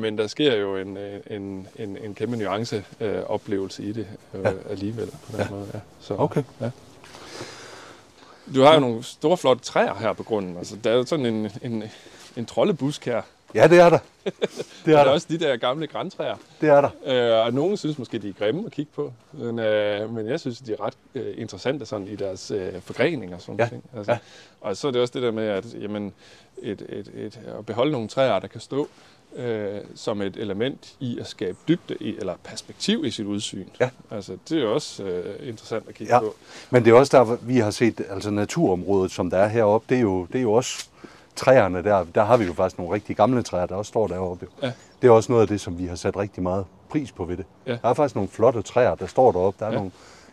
[0.00, 0.98] Men der sker jo en,
[1.30, 3.22] en, en, en kæmpe nuance øh,
[3.78, 4.52] i det øh, ja.
[4.70, 5.50] alligevel på den ja.
[5.50, 5.66] måde.
[5.74, 5.80] Ja.
[6.00, 6.42] Så, okay.
[6.60, 6.70] Ja.
[8.54, 10.56] Du har jo nogle store, flotte træer her på grunden.
[10.56, 11.84] Altså, der er jo sådan en, en,
[12.36, 13.22] en troldebusk her.
[13.54, 13.98] Ja, det er der.
[14.84, 16.36] Det er, der er også de der gamle græntræer.
[16.60, 16.90] Det er der.
[17.40, 19.12] Øh, og nogen synes måske, de er grimme at kigge på.
[19.32, 23.34] Men, øh, men jeg synes, de er ret øh, interessante sådan i deres øh, forgrening
[23.34, 23.68] og sådan ja.
[23.68, 23.84] ting.
[23.96, 24.18] Altså, ja.
[24.60, 26.12] Og så er det også det der med, at jamen,
[26.62, 28.88] et, et, et, at beholde nogle træer, der kan stå
[29.36, 33.64] øh, som et element i at skabe dybde i, eller perspektiv i sit udsyn.
[33.80, 33.90] Ja.
[34.10, 36.20] Altså, det er jo også øh, interessant at kigge ja.
[36.20, 36.34] på.
[36.70, 39.96] Men det er også der, vi har set altså naturområdet, som der er heroppe, det
[39.96, 40.86] er jo, det er jo også
[41.36, 44.46] træerne der, der har vi jo faktisk nogle rigtig gamle træer, der også står deroppe.
[44.62, 44.72] Ja.
[45.02, 47.36] Det er også noget af det, som vi har sat rigtig meget pris på ved
[47.36, 47.44] det.
[47.66, 47.72] Ja.
[47.82, 49.56] Der er faktisk nogle flotte træer, der står deroppe.
[49.60, 49.76] Der er Ja.
[49.76, 49.90] nogle,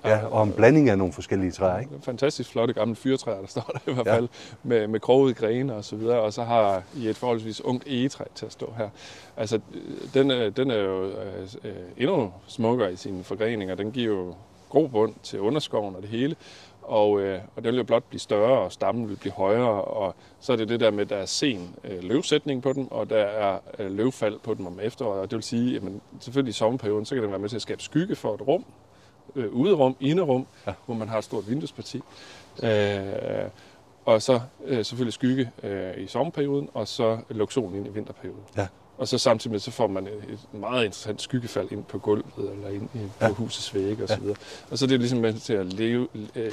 [0.09, 1.91] ja, og en blanding af nogle forskellige træer, ikke?
[2.01, 4.15] Fantastisk flotte gamle fyrtræer, der står der i hvert Ja.
[4.15, 4.27] fald,
[4.63, 8.23] med, med krogede grene og så videre, og så har I et forholdsvis ungt egetræ
[8.35, 8.89] til at stå her.
[9.37, 11.13] Altså, øh, den, er- den er jo øh,
[11.63, 13.75] øh, endnu smukkere i sine forgreninger.
[13.75, 14.33] Den giver jo
[14.69, 16.35] grobund til underskoven og det hele,
[16.81, 20.15] og, øh, og den vil jo blot blive større, og stammen vil blive højere, og
[20.39, 23.09] så er det det der med, at der er sen øh, løvsætning på dem, og
[23.09, 25.81] der er øh, løvfald på dem om efteråret, og det vil sige, at
[26.19, 28.65] selvfølgelig i sommerperioden, så kan den være med til at skabe skygge for et rum,
[29.35, 30.73] øh, uderum, inderum, Ja.
[30.85, 32.01] hvor man har et stort vinduesparti.
[32.63, 32.99] Øh,
[34.05, 38.41] og så øh, selvfølgelig skygge øh, i sommerperioden, og så lukke solen ind i vinterperioden.
[38.57, 38.67] Ja.
[38.97, 40.13] Og så samtidig med, så får man et
[40.53, 43.29] et meget interessant skyggefald ind på gulvet, eller ind i, på Ja.
[43.29, 44.03] husets vægge osv.
[44.03, 44.03] Ja.
[44.03, 44.37] Og, så videre.
[44.71, 46.51] og så er det ligesom med til at leve, øh,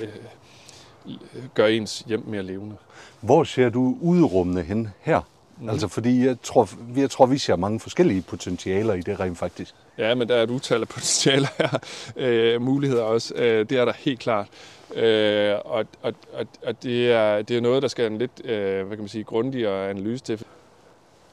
[1.54, 2.76] gøre ens hjem mere levende.
[3.20, 5.20] Hvor ser du udrummene hen her?
[5.64, 5.70] Mm.
[5.70, 9.38] Altså, fordi jeg tror, vi- jeg tror, vi ser mange forskellige potentialer i det rent
[9.38, 9.74] faktisk.
[9.98, 11.78] Ja, men der er et utal af potentialer her.
[12.16, 13.34] Øh, muligheder også.
[13.34, 14.46] Øh, det er der helt klart.
[14.94, 18.86] Øh, og og, og, og det, er, det er noget, der skal en lidt øh,
[18.86, 20.44] hvad kan man sige, grundigere analyse til.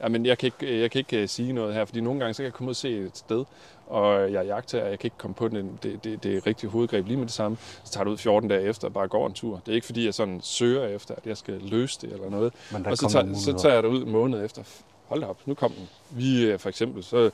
[0.02, 2.34] Ja, men jeg kan, ikke, jeg kan ikke øh, sige noget her, fordi nogle gange
[2.34, 3.44] så kan jeg komme ud og se et sted,
[3.92, 7.06] og jeg jagter, og jeg kan ikke komme på den, det, det, det rigtige hovedgreb
[7.06, 7.56] lige med det samme.
[7.84, 9.60] Så tager du ud 14 dage efter og bare går en tur.
[9.66, 12.52] Det er ikke fordi, jeg sådan søger efter, at jeg skal løse det eller noget.
[12.86, 14.62] Og så tager, så tager jeg det ud en måned efter.
[15.06, 15.88] Hold da op, nu kom den.
[16.10, 17.30] Vi øh, for eksempel, så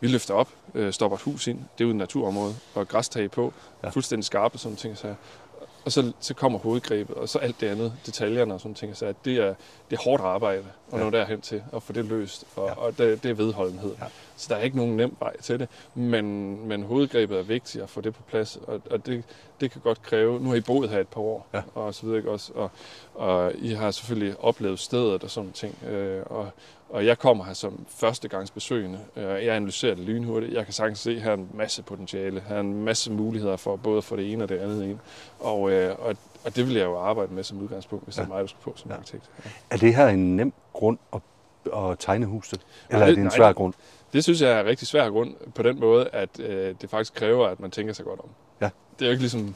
[0.00, 3.30] vi løfter op, øh, stopper et hus ind, det er ude i naturområde, og græstag
[3.30, 3.52] på,
[3.84, 3.88] Ja.
[3.88, 4.98] fuldstændig skarpe, sådan ting.
[4.98, 5.14] Så,
[5.84, 8.96] og så, så kommer hovedgrebet, og så alt det andet, detaljerne og sådan ting.
[8.96, 9.54] Så det er,
[9.90, 11.04] det er hårdt arbejde at Ja.
[11.04, 12.74] nå derhen til at få det løst, og, Ja.
[12.74, 13.94] og det, det er vedholdenhed.
[14.00, 14.04] Ja.
[14.36, 17.90] Så der er ikke nogen nem vej til det, men, men hovedgrebet er vigtigt at
[17.90, 19.24] få det på plads, og, og det,
[19.60, 21.62] det kan godt kræve, nu har I boet her et par år, Ja.
[21.74, 22.70] og så videre, ikke også, og,
[23.14, 26.48] og I har selvfølgelig oplevet stedet og sådan ting, øh, og,
[26.94, 28.98] og jeg kommer her som førstegangsbesøgende.
[29.16, 30.52] Øh, Jeg analyserer det lynhurtigt.
[30.52, 32.42] Jeg kan sagtens se, at her er en masse potentiale.
[32.48, 34.98] Her er en masse muligheder for både få det ene og det andet ind.
[35.40, 38.22] Og, øh, og, og det vil jeg jo arbejde med som udgangspunkt, hvis ja.
[38.22, 38.96] det er mig, der skal på som ja.
[38.96, 39.30] arkitekt.
[39.44, 39.50] Ja.
[39.70, 41.20] Er det her en nem grund at,
[41.76, 42.60] at tegne huset?
[42.88, 43.36] Eller Nej, er det en nej.
[43.36, 43.74] svær grund?
[44.12, 47.14] Det synes jeg er en rigtig svær grund på den måde, at øh, det faktisk
[47.14, 48.28] kræver, at man tænker sig godt om.
[48.60, 48.70] Ja.
[48.98, 49.54] Det er jo ikke ligesom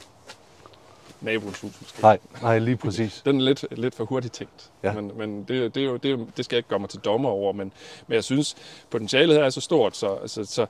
[1.21, 2.01] naboens hus måske.
[2.01, 3.21] Nej, nej, lige præcis.
[3.25, 4.71] Den er lidt, lidt for hurtigt tænkt.
[4.83, 4.93] Ja.
[4.93, 7.29] Men, men det, det, er jo, det, det skal jeg ikke gøre mig til dommer
[7.29, 7.53] over.
[7.53, 7.73] Men,
[8.07, 8.55] men jeg synes,
[8.89, 10.65] potentialet her er så stort, så, så, så,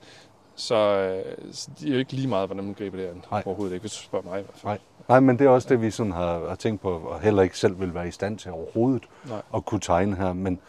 [0.55, 3.23] så, øh, så det er jo ikke lige meget, hvordan man griber det an.
[3.31, 3.43] Nej.
[3.45, 4.69] Overhovedet ikke, hvis du spørger mig i hvert fald.
[4.69, 4.79] Nej.
[5.09, 7.57] Nej, men det er også det, vi sådan har, har tænkt på, og heller ikke
[7.57, 9.41] selv vil være i stand til overhovedet Nej.
[9.55, 10.33] at kunne tegne her.
[10.33, 10.59] Men,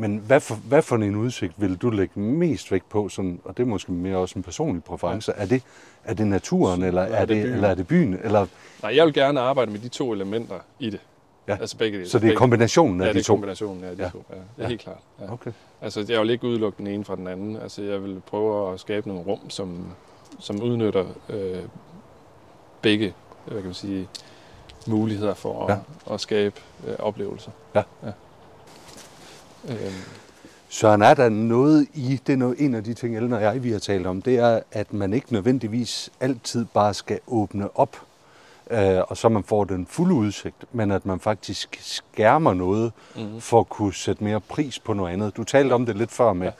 [0.00, 3.56] men hvad, for, hvad for en udsigt vil du lægge mest vægt på, sådan, og
[3.56, 5.62] det er måske mere også en personlig præference, er, det,
[6.04, 7.54] er det naturen, eller er det er det, byen.
[7.54, 8.18] eller er det byen?
[8.24, 8.46] Eller,
[8.82, 11.00] Nej, jeg vil gerne arbejde med de to elementer i det.
[11.48, 11.56] Ja.
[11.60, 12.08] Altså begge dele.
[12.08, 13.32] så det er kombinationen af ja, de det er to?
[13.34, 14.08] kombinationen af de Ja.
[14.08, 14.24] to.
[14.30, 14.68] Ja, det er Ja.
[14.68, 14.98] helt klart.
[15.20, 15.32] Ja.
[15.32, 15.52] Okay.
[15.80, 17.56] Altså, jeg vil ikke udelukke den ene fra den anden.
[17.56, 19.86] Altså, jeg vil prøve at skabe nogle rum, som,
[20.38, 21.58] som udnytter øh,
[22.82, 24.08] begge hvad kan man sige,
[24.86, 26.14] muligheder for at, ja.
[26.14, 27.50] at skabe øh, oplevelser.
[27.74, 27.82] Ja.
[28.04, 28.10] ja.
[29.68, 29.76] Øhm,
[30.68, 33.64] Søren, er der noget i, det er noget, en af de ting, Ellen og jeg,
[33.64, 37.96] vi har talt om, det er, at man ikke nødvendigvis altid bare skal åbne op,
[38.70, 43.40] øh, og så man får den fulde udsigt, men at man faktisk skærmer noget, mm,
[43.40, 45.36] for at kunne sætte mere pris på noget andet.
[45.36, 46.52] Du talte om det lidt før med Ja.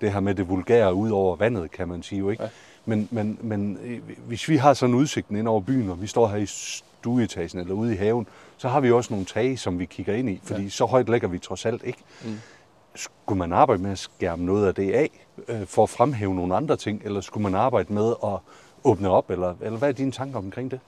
[0.00, 2.42] det her med det vulgære ud over vandet, kan man sige jo ikke.
[2.42, 2.48] Ja.
[2.84, 6.28] Men, men, men øh, hvis vi har sådan udsigten ind over byen, og vi står
[6.28, 8.26] her i stueetagen eller ude i haven,
[8.62, 10.68] så har vi også nogle tage, som vi kigger ind i, fordi Ja.
[10.68, 11.98] så højt lægger vi trods alt ikke.
[12.24, 12.40] mm.
[12.94, 16.56] Skulle man arbejde med at skærme noget af det af, øh, for at fremhæve nogle
[16.56, 18.38] andre ting, eller skulle man arbejde med at
[18.84, 20.80] åbne op, eller, eller hvad er dine tanker omkring det?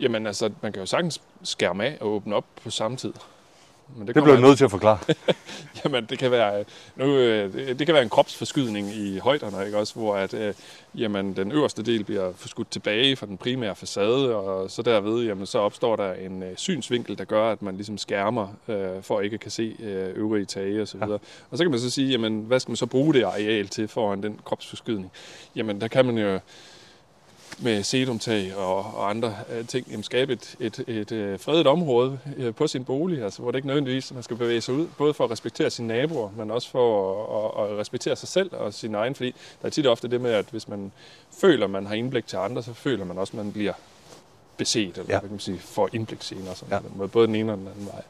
[0.00, 3.12] Jamen altså, man kan jo sagtens skærme af og åbne op på samme tid.
[3.96, 4.98] Men Det kommer bliver an- nødt til at forklare.
[5.84, 6.64] Jamen, det kan være,
[6.96, 10.54] nu, øh, det- det kan være en kropsforskydning i højderne, ikke også, hvor at, øh,
[10.94, 15.46] jamen, den øverste del bliver forskudt tilbage fra den primære facade, og så derved, jamen,
[15.46, 19.24] så opstår der en øh, synsvinkel, der gør, at man ligesom skærmer, øh, for at
[19.24, 21.18] ikke kan se øh, øvrige tage og så videre.
[21.50, 23.88] Og så kan man så sige, jamen, hvad skal man så bruge det areal til
[23.88, 25.10] foran den kropsforskydning?
[25.56, 26.38] Jamen, der kan man jo
[27.62, 32.18] med sedumtag og, og andre øh, ting, jamen, skabe et, et, et øh, fredet område
[32.36, 35.14] øh, på sin bolig, altså, hvor det ikke nødvendigvis, man skal bevæge sig ud, både
[35.14, 38.74] for at respektere sine naboer, men også for at, at, at respektere sig selv og
[38.74, 40.92] sin egen, fordi der er tit ofte det med, at hvis man
[41.40, 43.72] føler, man har indblik til andre, så føler man også, at man bliver
[44.56, 45.12] beset, eller Ja.
[45.18, 46.88] hvad kan man sige, får indblik senere, sådan ja.
[46.96, 48.02] måde, både den ene og den anden vej.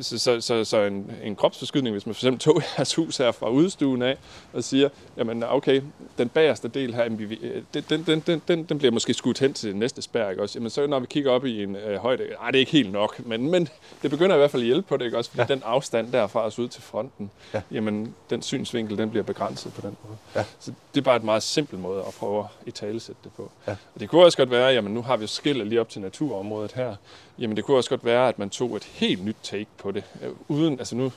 [0.00, 3.32] Så, så, så, så en, en kropsforskydning, hvis man for eksempel tog jeres hus her
[3.32, 4.16] fra udstuen af,
[4.52, 5.82] og siger, jamen okay,
[6.18, 10.02] den bagerste del her, den, den, den, den, den bliver måske skudt hen til næste
[10.02, 10.58] spær, ikke også?
[10.58, 12.92] Jamen så når vi kigger op i en øh, højde, nej, det er ikke helt
[12.92, 13.68] nok, men, men
[14.02, 15.30] det begynder i hvert fald at hjælpe på det, ikke også?
[15.30, 15.54] Fordi ja.
[15.54, 17.62] den afstand derfra os ud til fronten, ja.
[17.70, 20.18] jamen den synsvinkel, den bliver begrænset på den måde.
[20.34, 20.44] Ja.
[20.58, 23.50] Så det er bare et meget simpelt måde at prøve at i talesætte det på.
[23.66, 23.76] Ja.
[23.94, 26.00] Og det kunne også godt være, jamen nu har vi jo skillet lige op til
[26.00, 26.96] naturområdet her,
[27.38, 30.04] jamen det kunne også godt være, at man tog et helt nyt take på det,
[30.22, 31.12] øh, uden, altså nu,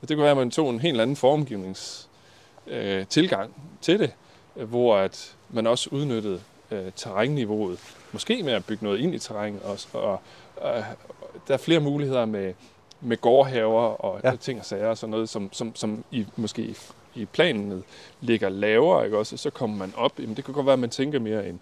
[0.00, 2.08] det kunne være, at man tog en helt anden formgivnings
[2.66, 4.12] øh, tilgang til det,
[4.56, 6.40] øh, hvor at man også udnyttede
[6.70, 7.78] øh, terrænniveauet,
[8.12, 10.20] måske med at bygge noget ind i terrænet også, og,
[10.56, 10.84] og
[11.48, 12.54] der er flere muligheder med,
[13.00, 14.36] med gårdhaver og ja.
[14.36, 16.74] ting og sager, og sådan noget, som, som, som i, måske
[17.14, 17.84] i, planen
[18.20, 19.36] ligger lavere, ikke også?
[19.36, 21.60] så kommer man op, jamen det kan godt være, at man tænker mere en,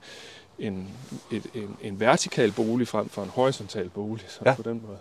[0.59, 0.89] en,
[1.31, 4.55] et, en, en vertikal bolig frem for en horisontal bolig, så ja.
[4.55, 4.99] på den måde.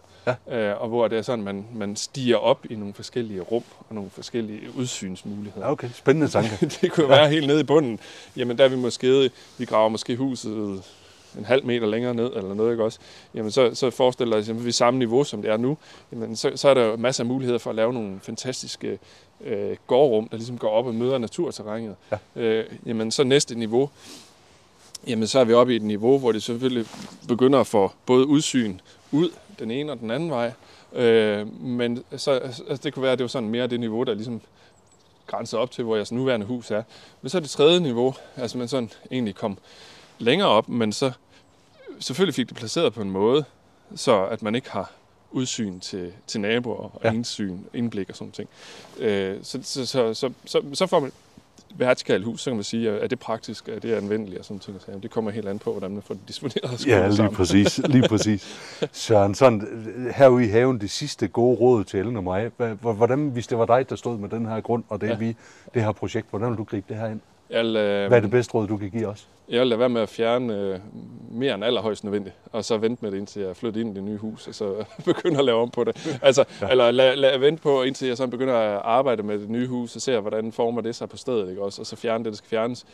[0.50, 0.58] Ja.
[0.72, 3.96] Øh, og hvor det er sådan, man, man stiger op i nogle forskellige rum og
[3.96, 5.68] nogle forskellige udsynsmuligheder.
[5.68, 6.66] Okay, spændende tanke.
[6.82, 7.20] det kunne ja.
[7.20, 8.00] være helt nede i bunden.
[8.38, 10.84] Jamen der er vi måske, vi graver måske huset
[11.38, 13.00] en halv meter længere ned, eller noget, ikke også?
[13.36, 15.78] Jamen, så, så forestiller jeg, at vi er samme niveau, som det er nu.
[16.12, 19.00] Jamen, så, så er der jo masser af muligheder for at lave nogle fantastiske
[19.44, 21.96] øh, gårdrum, der ligesom går op og møder naturterrænet.
[22.12, 22.42] Ja.
[22.42, 23.90] Øh, jamen, så næste niveau,
[25.08, 26.86] jamen så er vi oppe i et niveau, hvor det selvfølgelig
[27.28, 28.80] begynder at få både udsyn
[29.12, 30.52] ud den ene og den anden vej.
[30.94, 34.14] Øh, men så, altså, det kunne være, at det var sådan mere det niveau, der
[34.14, 34.42] ligesom
[35.28, 36.84] grænser op til, hvor jeres nuværende hus er.
[37.22, 39.58] Men så er det tredje niveau, altså man sådan egentlig kom
[40.20, 41.12] længere op, men så
[42.00, 43.46] selvfølgelig fik det placeret på en måde,
[43.96, 44.92] så at man ikke har
[45.32, 47.12] udsyn til, til naboer og ja.
[47.12, 48.50] indsyn, indblik og sådan ting.
[49.00, 51.12] Øh, så, så, så, så, så, så får man
[51.78, 54.82] vertikalt hus, så kan man sige, er det praktisk, er det anvendeligt og sådan ting.
[54.82, 56.88] Så det kommer helt an på, hvordan man får det disponeret.
[56.88, 57.36] Ja, lige sammen.
[57.36, 57.82] præcis.
[57.86, 58.58] Lige præcis.
[58.92, 59.68] Søren, sådan,
[60.16, 62.52] herude i haven, det sidste gode råd til Ellen og mig.
[62.82, 65.16] Hvordan, hvis det var dig, der stod med den her grund, og det, ja.
[65.16, 65.36] vi,
[65.74, 67.20] det her projekt, hvordan vil du gribe det her ind?
[67.54, 69.28] Jeg, øh, Hvad er det bedste råd, du kan give os?
[69.50, 70.80] Jeg vil lade være med at fjerne øh,
[71.32, 74.04] mere end allerhøjst nødvendigt, og så vente med det, indtil jeg flytter ind i det
[74.04, 76.20] nye hus, og så begynder at lave om på det.
[76.22, 76.70] Altså, ja.
[76.70, 79.96] Eller lad, lad vente på, indtil jeg så begynder at arbejde med det nye hus,
[79.96, 81.62] og ser, hvordan former det sig på stedet, ikke?
[81.62, 82.86] Også, og så fjerne det, der skal fjernes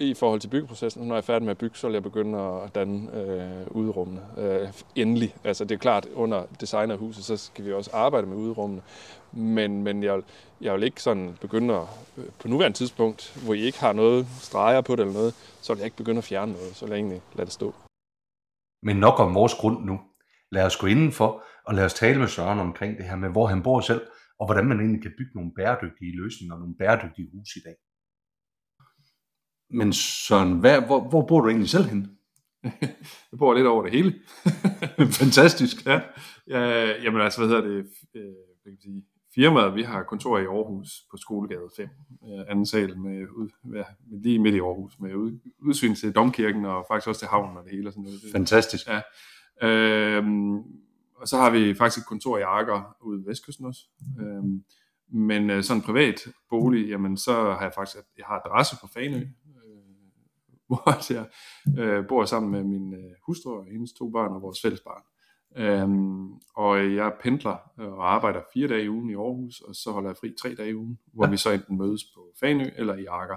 [0.00, 1.08] i forhold til byggeprocessen.
[1.08, 4.20] Når jeg er færdig med at bygge, så vil jeg begynde at danne øh, udrummene.
[4.38, 5.34] Øh, endelig.
[5.44, 8.82] Altså, det er klart, under design af huset, så skal vi også arbejde med udrummene.
[9.32, 10.22] Men, men jeg,
[10.60, 14.26] jeg vil ikke sådan begynde at, øh, på nuværende tidspunkt, hvor I ikke har noget
[14.40, 16.92] streger på det eller noget, så vil jeg ikke begynde at fjerne noget, så vil
[16.92, 17.74] jeg egentlig lade det stå.
[18.82, 20.00] Men nok om vores grund nu.
[20.52, 23.46] Lad os gå indenfor, og lad os tale med Søren omkring det her med, hvor
[23.46, 24.02] han bor selv,
[24.38, 27.76] og hvordan man egentlig kan bygge nogle bæredygtige løsninger og nogle bæredygtige huse i dag.
[29.70, 32.08] Men Søren, hvad, hvor, hvor bor du egentlig selv henne?
[33.30, 34.14] jeg bor lidt over det hele.
[35.20, 35.86] Fantastisk.
[35.86, 36.00] Ja.
[36.48, 36.60] ja.
[37.02, 37.86] Jamen altså, hvad hedder det?
[38.14, 41.88] Øh, kan sige, firmaet, vi har kontor i Aarhus på Skolegade 5,
[42.24, 46.64] øh, anden sal med, ud, ja, lige midt i Aarhus, med ud, udsyn til Domkirken
[46.64, 47.88] og faktisk også til havnen og det hele.
[47.88, 48.20] Og sådan noget.
[48.32, 48.86] Fantastisk.
[48.88, 49.00] Ja.
[49.62, 50.56] Øhm,
[51.16, 53.80] og så har vi faktisk et kontor i Akker ude ved Vestkysten også.
[54.20, 54.64] Øhm,
[55.12, 58.86] men øh, sådan en privat bolig, jamen så har jeg faktisk, jeg har adresse på
[58.86, 59.26] Fanø, øh,
[60.68, 61.26] hvor jeg
[61.78, 65.02] øh, bor sammen med min øh, hustru og hendes to børn og vores fælles barn.
[65.56, 70.10] Øhm, og jeg pendler og arbejder fire dage i ugen i Aarhus, og så holder
[70.10, 71.30] jeg fri tre dage i ugen, hvor ja.
[71.30, 73.36] vi så enten mødes på Fanø eller i Akker.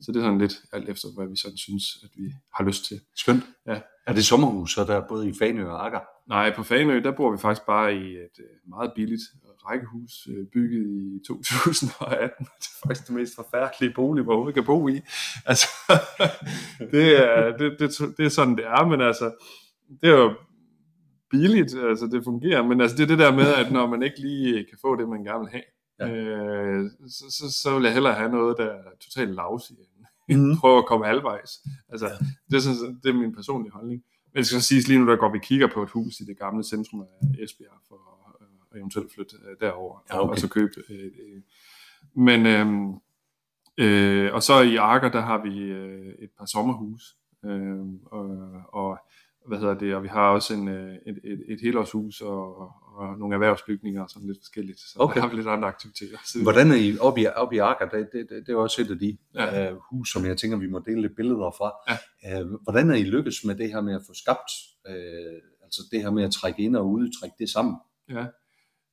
[0.00, 2.84] Så det er sådan lidt alt efter, hvad vi sådan synes, at vi har lyst
[2.84, 3.00] til.
[3.16, 3.44] Skønt.
[3.66, 3.80] Ja.
[4.06, 6.00] Er det sommerhus, så der er både i Fanø og Akker?
[6.28, 9.22] Nej, på Fanø, der bor vi faktisk bare i et øh, meget billigt
[9.66, 12.46] rækkehus, øh, bygget i 2018.
[12.60, 15.00] Det er faktisk det mest forfærdelige bolig, hvor vi kan bo i.
[15.46, 15.68] Altså,
[16.92, 19.32] det, er, det, det, det er sådan, det er, men altså,
[20.02, 20.34] det er jo
[21.30, 24.20] billigt, altså det fungerer, men altså det er det der med, at når man ikke
[24.20, 25.62] lige kan få det, man gerne vil have,
[26.00, 26.08] ja.
[26.08, 29.76] øh, så, så, så vil jeg hellere have noget, der er totalt lavsig,
[30.28, 30.56] end mm.
[30.56, 31.50] prøve at komme halvvejs.
[31.88, 32.12] Altså, ja.
[32.50, 34.02] det, er sådan, det er min personlige holdning.
[34.32, 36.24] Men det skal så siges lige nu, der går vi kigger på et hus i
[36.24, 37.94] det gamle centrum af Esbjerg, for
[38.72, 40.30] at eventuelt flytte øh, derover ja, okay.
[40.30, 41.42] og så købe øh, øh.
[42.14, 42.66] Men øh,
[43.78, 48.98] øh, og så i Arker, der har vi øh, et par sommerhus, øh, og, og
[49.46, 52.56] hvad hedder det, og vi har også en, øh, et, et, et helårshus og,
[52.96, 55.14] og nogle erhvervsbygninger og sådan lidt forskelligt, så okay.
[55.14, 56.18] der har vi lidt andre aktiviteter.
[56.24, 57.88] Så Hvordan er I oppe i, oppe i Akker?
[57.88, 59.72] Det, det, det, det er også et af de ja.
[59.72, 61.72] uh, hus, som jeg tænker, vi må dele lidt billeder fra.
[62.24, 62.42] Ja.
[62.42, 64.50] Uh, hvordan er I lykkes med det her med at få skabt,
[64.88, 67.76] uh, altså det her med at trække ind og ud, trække det sammen?
[68.10, 68.26] Ja,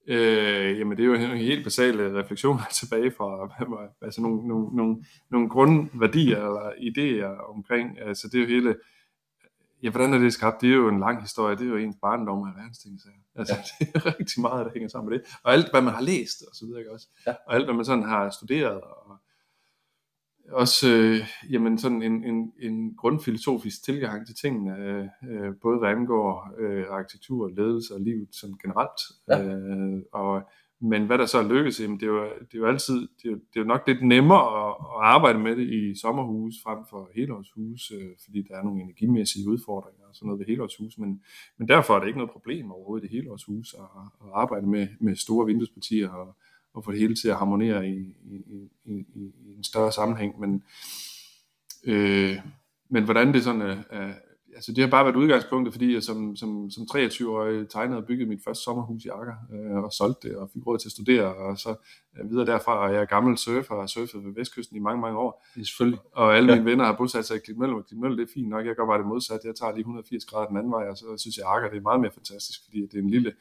[0.09, 3.49] Øh, jamen det er jo en helt basale refleksioner tilbage fra
[4.01, 8.75] altså nogle, nogle, nogle, nogle grundværdier eller idéer omkring, altså det er jo hele
[9.83, 10.61] ja, hvordan er det skabt?
[10.61, 11.55] Det er jo en lang historie.
[11.55, 13.01] Det er jo ens barndom og alverdens ting.
[13.01, 13.09] Så.
[13.35, 13.85] Altså, ja.
[13.85, 15.27] det er rigtig meget, der hænger sammen med det.
[15.43, 17.07] Og alt, hvad man har læst og så videre, ikke også?
[17.27, 17.33] Ja.
[17.47, 19.19] Og alt, hvad man sådan har studeret og
[20.51, 25.89] også øh, jamen sådan en, en, en grundfilosofisk tilgang til tingene, øh, øh, både hvad
[25.89, 29.01] angår øh, arkitektur, ledelse og livet som generelt.
[29.27, 29.43] Ja.
[29.43, 30.49] Øh, og,
[30.79, 33.25] men hvad der så er lykkes, jamen det, er jo, det er jo altid, det
[33.25, 36.53] er jo, det er jo nok lidt nemmere at, at arbejde med det i sommerhus
[36.63, 40.97] frem for helårshus, øh, fordi der er nogle energimæssige udfordringer og sådan noget ved helårshus,
[40.97, 41.21] men,
[41.57, 45.15] men derfor er det ikke noget problem overhovedet i helårshus at, at arbejde med, med
[45.15, 46.35] store vinduespartier og,
[46.73, 48.35] og få det hele til at harmonere i, i,
[48.85, 50.39] i, i, i en større sammenhæng.
[50.39, 50.63] Men,
[51.83, 52.35] øh,
[52.89, 54.13] men hvordan det sådan er, er,
[54.57, 58.29] altså det har bare været udgangspunktet, fordi jeg som, som, som 23-årig tegnede og byggede
[58.29, 61.35] mit første sommerhus i Akker, øh, og solgte det, og fik råd til at studere,
[61.35, 61.75] og så
[62.17, 65.01] øh, videre derfra, og jeg er gammel surfer, og har surfet ved Vestkysten i mange,
[65.01, 65.45] mange år.
[65.55, 65.99] Det er selvfølgelig.
[66.11, 66.69] Og alle mine ja.
[66.69, 68.97] venner har bosat sig i Klitmølle, og Klitmølle, det er fint nok, jeg gør bare
[68.97, 71.69] det modsat, jeg tager lige 180 grader den anden vej, og så synes jeg, Akker
[71.69, 73.33] det er meget mere fantastisk, fordi det er en lille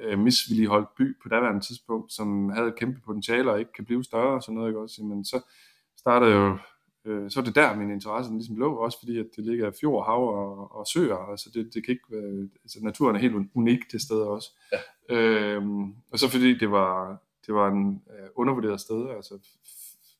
[0.00, 4.04] øh, misvilligeholdt by på daværende tidspunkt, som havde et kæmpe potentiale og ikke kan blive
[4.04, 5.02] større og sådan noget, ikke også?
[5.02, 5.40] Men så
[5.96, 6.58] startede jo,
[7.06, 10.06] øh, så er det der min interesse ligesom lå, også fordi at det ligger fjord,
[10.06, 13.92] hav og, og søer, altså det, det kan ikke være, altså naturen er helt unik
[13.92, 14.50] det sted også.
[14.72, 14.78] Ja.
[15.16, 19.34] Øhm, og så fordi det var, det var en øh, undervurderet sted, altså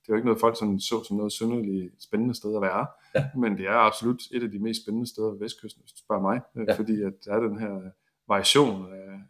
[0.00, 3.24] det var ikke noget folk sådan så som noget synderligt spændende sted at være, ja.
[3.36, 6.22] men det er absolut et af de mest spændende steder ved Vestkysten, hvis du spørger
[6.22, 6.74] mig, øh, ja.
[6.78, 7.80] fordi at der er den her
[8.28, 9.20] variation af,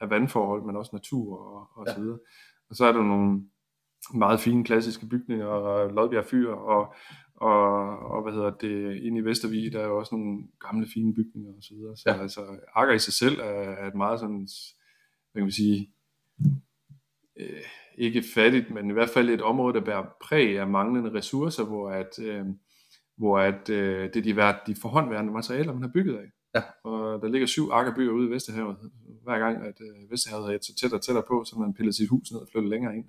[0.00, 1.94] af vandforhold, men også natur og, og ja.
[1.94, 2.18] så videre.
[2.70, 3.44] Og så er der nogle
[4.14, 6.94] meget fine klassiske bygninger, og Lodbjerg Fyr, og,
[7.36, 11.14] og, og hvad hedder det, inde i Vestervig, der er jo også nogle gamle fine
[11.14, 11.96] bygninger og så videre.
[11.96, 12.22] Så ja.
[12.22, 12.40] altså,
[12.74, 14.48] Akker i sig selv er, er et meget sådan,
[15.32, 15.90] hvad kan vi sige,
[17.40, 17.64] øh,
[17.98, 21.90] ikke fattigt, men i hvert fald et område, der bærer præg af manglende ressourcer, hvor
[21.90, 22.46] at, øh,
[23.16, 26.30] hvor at øh, det er de, de forhåndværende materialer, man har bygget af.
[26.54, 26.62] Ja.
[26.84, 28.76] Og der ligger syv akkerbyer ude i Vesterhavet.
[29.24, 32.08] Hver gang, at øh, Vesterhavet er så tæt og tættere på, så man piller sit
[32.08, 33.04] hus ned og flytter længere ind.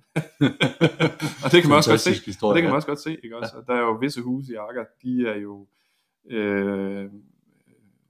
[1.44, 2.10] og det kan man også godt se.
[2.26, 3.16] Historie, det kan man også godt se.
[3.24, 3.36] Ikke?
[3.36, 3.52] Også?
[3.56, 3.72] Ja.
[3.72, 5.66] Der er jo visse huse i Akker, de er jo...
[6.30, 7.10] Øh,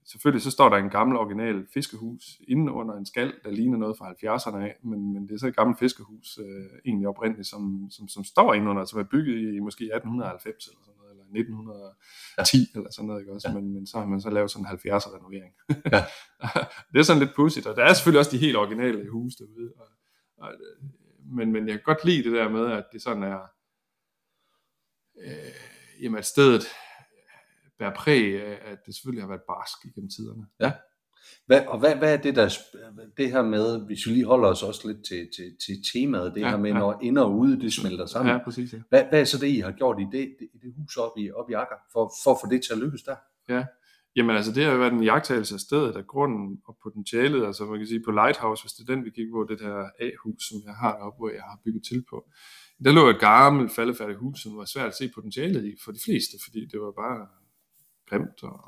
[0.05, 3.99] selvfølgelig så står der en gammel original fiskehus inde under en skal, der ligner noget
[3.99, 7.87] fra 70'erne af, men, men det er så et gammelt fiskehus, øh, egentlig oprindeligt, som,
[7.91, 10.96] som, som står inde under, som er bygget i måske 1890 eller sådan
[11.35, 12.79] 1910 ja.
[12.79, 13.49] eller sådan noget, ikke også?
[13.49, 13.55] Ja.
[13.55, 15.55] Men, men så har man så lavet sådan en 70'er renovering.
[15.93, 16.05] Ja.
[16.93, 19.73] det er sådan lidt pudsigt, og der er selvfølgelig også de helt originale huse derude.
[19.77, 19.89] Og,
[20.37, 20.53] og,
[21.37, 23.41] men, men jeg kan godt lide det der med, at det sådan er,
[25.19, 26.65] øh, jamen at stedet
[27.79, 30.47] bærer præg af, at det selvfølgelig har været barsk igennem tiderne.
[30.61, 30.73] Ja.
[31.47, 32.49] Hvad, og hvad, hvad er det der,
[33.17, 36.41] det her med, hvis vi lige holder os også lidt til, til, til temaet, det
[36.41, 36.79] ja, her med, ja.
[36.79, 38.33] når ind og ude, det smelter sammen.
[38.33, 38.73] Ja, præcis.
[38.73, 38.79] Ja.
[38.89, 41.31] Hvad, hvad er så det, I har gjort i det, det, det hus oppe i,
[41.31, 43.17] op i Akker, for, for at få det til at lykkes der?
[43.49, 43.65] Ja,
[44.17, 47.65] Jamen altså, det har jo været en jagttagelse af stedet, af grunden og potentialet, altså
[47.65, 50.49] man kan sige på Lighthouse, hvis det er den, vi kigger på, det her A-hus,
[50.49, 52.29] som jeg har deroppe, hvor jeg har bygget til på.
[52.85, 55.99] Der lå et gammelt, faldefærdigt hus, som var svært at se potentialet i for de
[56.05, 57.27] fleste, fordi det var bare
[58.09, 58.61] grimt og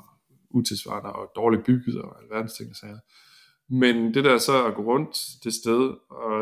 [0.49, 2.99] utilsvarende og dårligt bygget og alverdens ting og sager.
[3.69, 6.35] Men det der så at gå rundt det sted, og,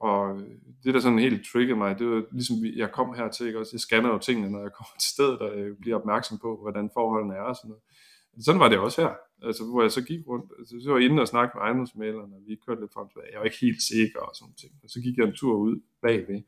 [0.00, 0.40] og
[0.84, 3.58] det der sådan helt triggede mig, det var ligesom, jeg kom her til, ikke?
[3.58, 6.58] også jeg scanner jo tingene, når jeg kommer til stedet, og jeg bliver opmærksom på,
[6.62, 7.82] hvordan forholdene er og sådan noget.
[8.40, 9.12] Sådan var det også her,
[9.42, 12.34] altså, hvor jeg så gik rundt, altså, så var jeg inde og snakke med ejendomsmalerne,
[12.36, 14.72] og vi kørte lidt frem til, jeg var ikke helt sikker og sådan ting.
[14.82, 16.42] Og så gik jeg en tur ud bagved,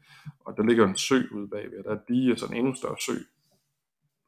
[0.45, 2.97] og der ligger en sø ude bagved, og der er lige sådan en endnu større
[3.07, 3.17] sø,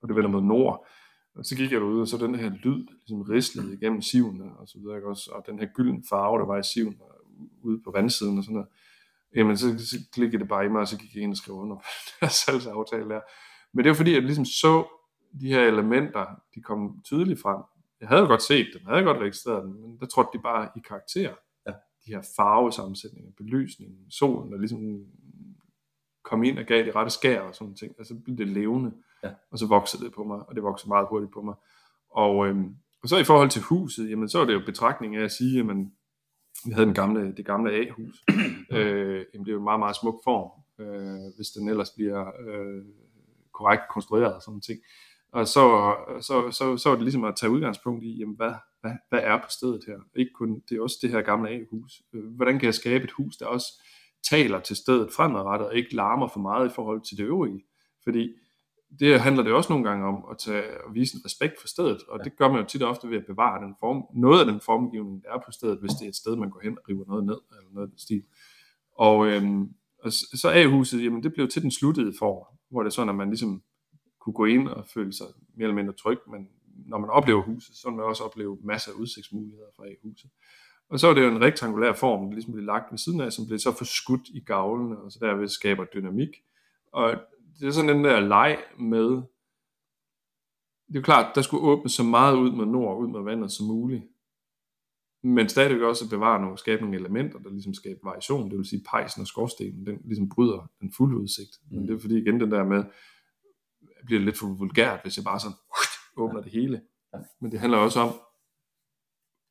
[0.03, 0.87] og det vender mod nord.
[1.35, 4.69] Og så gik jeg ud, og så den her lyd ligesom rislede igennem sivene og
[4.69, 5.31] så videre, ikke også?
[5.31, 7.01] Og den her gylden farve, der var i siven
[7.63, 8.69] ude på vandsiden og sådan noget.
[9.35, 11.57] Jamen, så, så klikkede det bare i mig, og så gik jeg ind og skrev
[11.57, 11.83] under på
[12.21, 13.21] den her salgsaftale der.
[13.73, 14.85] Men det var fordi, jeg ligesom så
[15.41, 17.63] de her elementer, de kom tydeligt frem.
[18.01, 20.43] Jeg havde jo godt set dem, jeg havde godt registreret dem, men der trådte de
[20.43, 21.35] bare i karakter.
[21.67, 21.73] Ja.
[22.07, 25.07] De her farvesammensætninger, belysningen, solen, der ligesom
[26.25, 27.95] kom ind og gav de rette skær og sådan ting.
[27.99, 28.93] Altså blev det levende.
[29.25, 29.31] Ja.
[29.51, 31.55] Og så voksede det på mig, og det voksede meget hurtigt på mig.
[32.11, 35.25] Og, øhm, og så i forhold til huset, jamen så er det jo betragtning af
[35.25, 35.67] at sige, at
[36.67, 38.25] vi havde den gamle, det gamle A-hus.
[38.77, 40.51] øh, jamen, det er jo en meget, meget smuk form,
[40.85, 42.85] øh, hvis den ellers bliver øh,
[43.53, 44.81] korrekt konstrueret og sådan ting.
[45.33, 48.93] Og så, så, så, så er det ligesom at tage udgangspunkt i, jamen, hvad, hvad,
[49.09, 49.99] hvad er på stedet her?
[50.17, 52.03] Ikke kun, det er også det her gamle A-hus.
[52.13, 53.67] Øh, hvordan kan jeg skabe et hus, der også
[54.31, 57.65] taler til stedet fremadrettet, og ikke larmer for meget i forhold til det øvrige?
[58.05, 58.35] Fordi
[58.99, 62.03] det handler det også nogle gange om at, tage, at vise en respekt for stedet,
[62.09, 62.25] og ja.
[62.25, 64.61] det gør man jo tit og ofte ved at bevare den form, noget af den
[64.61, 67.05] formgivning, der er på stedet, hvis det er et sted, man går hen og river
[67.07, 68.23] noget ned, eller noget af den stil.
[68.97, 72.95] Og, øhm, og så A-huset, jamen det blev til den sluttede form, hvor det er
[72.95, 73.63] sådan, at man ligesom
[74.21, 76.49] kunne gå ind og føle sig mere eller mindre tryg, men
[76.87, 80.31] når man oplever huset, så vil man også opleve masser af udsigtsmuligheder fra huset.
[80.89, 83.33] Og så er det jo en rektangulær form, der ligesom bliver lagt ved siden af,
[83.33, 86.29] som bliver så forskudt i gavlene, og så derved skaber dynamik.
[86.93, 87.15] Og
[87.61, 89.07] det er sådan den der leg med,
[90.87, 93.53] det er jo klart, der skulle åbne så meget ud med nord, ud med vandet
[93.53, 94.05] som muligt.
[95.23, 98.67] Men stadigvæk også at bevare nogle, skabe nogle elementer, der ligesom skaber variation, det vil
[98.67, 101.51] sige pejsen og skorstenen, den ligesom bryder den fulde udsigt.
[101.71, 101.77] Mm.
[101.77, 102.85] Men det er fordi igen den der med,
[104.07, 105.57] bliver lidt for vulgært, hvis jeg bare sådan
[106.17, 106.83] åbner det hele.
[107.41, 108.15] Men det handler også om,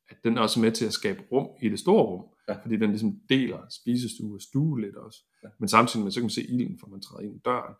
[0.08, 2.24] at den er også med til at skabe rum i det store rum.
[2.48, 2.62] Ja.
[2.62, 5.18] Fordi den ligesom deler spisestue og stue lidt også.
[5.42, 5.48] Ja.
[5.58, 7.74] Men samtidig med, så kan man se ilden, for man træder ind i døren.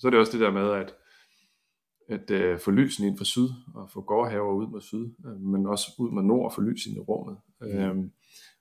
[0.00, 0.94] Så er det også det der med, at,
[2.08, 5.66] at uh, få lysen ind fra syd, og få gårdhaver ud mod syd, uh, men
[5.66, 7.38] også ud mod nord og få lys ind i rummet.
[7.60, 7.98] Mm.
[7.98, 8.04] Uh,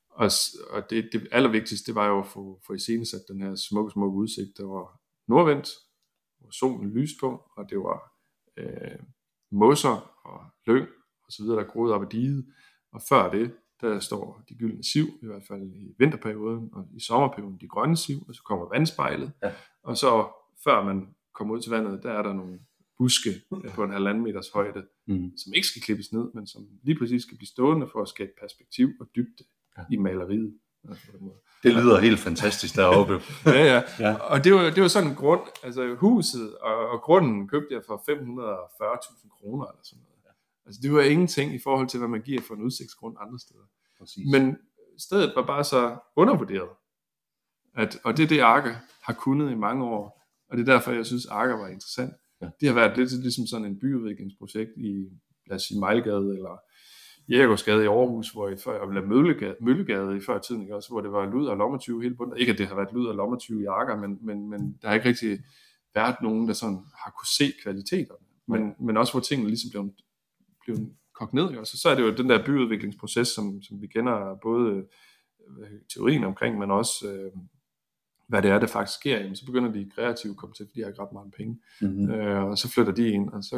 [0.09, 0.29] og
[0.69, 4.17] og det, det allervigtigste, det var jo at få, få iscenesat den her smukke, smukke
[4.17, 5.69] udsigt, der var nordvendt,
[6.39, 8.13] hvor solen lyste på, og det var
[8.61, 8.99] uh,
[9.51, 10.87] mosser og lyng
[11.23, 12.45] og så videre, der groede op ad diget.
[12.91, 16.99] Og før det, der står de gyldne siv, i hvert fald i vinterperioden, og i
[16.99, 19.31] sommerperioden de grønne siv, og så kommer vandspejlet.
[19.43, 19.51] Ja.
[19.83, 20.27] Og så
[20.63, 22.59] før man kommer ud til vandet, der er der nogle
[22.97, 23.29] buske
[23.75, 25.31] på en halvanden meters højde, mm.
[25.37, 28.31] som ikke skal klippes ned, men som lige præcis skal blive stående for at skabe
[28.41, 29.43] perspektiv og dybde
[29.77, 29.83] ja.
[29.91, 30.53] i maleriet.
[31.63, 33.13] Det lyder helt fantastisk deroppe.
[33.45, 34.13] ja, ja, ja.
[34.15, 37.81] Og det var, det var sådan en grund, altså huset og, og grunden købte jeg
[37.87, 40.09] for 540.000 kroner eller sådan noget.
[40.69, 43.63] Altså det var ingenting i forhold til, hvad man giver for en udsigtsgrund andre steder.
[43.99, 44.31] Præcis.
[44.31, 44.57] Men
[44.97, 46.69] stedet var bare så undervurderet.
[47.75, 50.18] At, og det er det, Arke har kunnet i mange år.
[50.50, 52.14] Og det er derfor, jeg synes, Arke var interessant.
[52.41, 52.50] Ja.
[52.60, 55.10] Det har været lidt ligesom sådan en byudviklingsprojekt i,
[55.47, 56.60] lad os sige, Mejlgade eller
[57.30, 60.76] Jægergårdsgade i Aarhus, hvor I før, eller Møllegade, Møllegade i før tiden, ikke?
[60.76, 62.38] Også, hvor det var lud og lommetyve hele bunden.
[62.38, 64.95] Ikke at det har været lud og lommetyve i Arker, men, men, men der har
[64.95, 65.39] ikke rigtig
[65.95, 68.26] været nogen, der sådan har kunne se kvaliteterne.
[68.47, 69.93] Men, men også hvor tingene ligesom blev
[70.66, 71.50] blevet kogt ned.
[71.50, 71.66] Ikke?
[71.66, 74.86] Så, så er det jo den der byudviklingsproces, som, som vi kender både
[75.60, 77.32] øh, teorien omkring, men også øh,
[78.30, 79.17] hvad det er, der faktisk sker.
[79.17, 81.59] Jamen, så begynder de kreative at komme til, fordi de har ikke ret mange penge.
[81.82, 82.11] Mm-hmm.
[82.11, 83.55] Øh, og så flytter de ind, og så,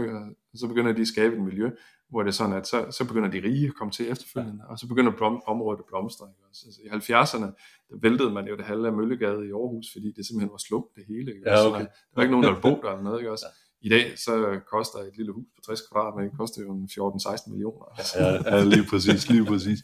[0.55, 1.69] så begynder de at skabe et miljø,
[2.09, 4.72] hvor det er sådan, at så, så begynder de rige at komme til efterfølgende, ja.
[4.72, 6.28] og så begynder blom, området at blomstre.
[6.32, 6.43] Ikke?
[6.47, 7.49] Altså, I 70'erne,
[7.89, 10.86] der væltede man jo det halve af Møllegade i Aarhus, fordi det simpelthen var slum
[10.95, 11.32] det hele.
[11.36, 11.49] Ikke?
[11.49, 11.82] Ja, okay.
[11.82, 13.19] så, der var ikke nogen, der ville bo der eller noget.
[13.19, 13.32] Ikke?
[13.32, 13.45] Også?
[13.49, 13.88] Ja.
[13.88, 16.72] I dag så koster et lille hus på 60 kvadratmeter, det koster jo
[17.09, 17.86] 14-16 millioner.
[18.15, 19.80] Ja, ja, lige præcis, lige præcis.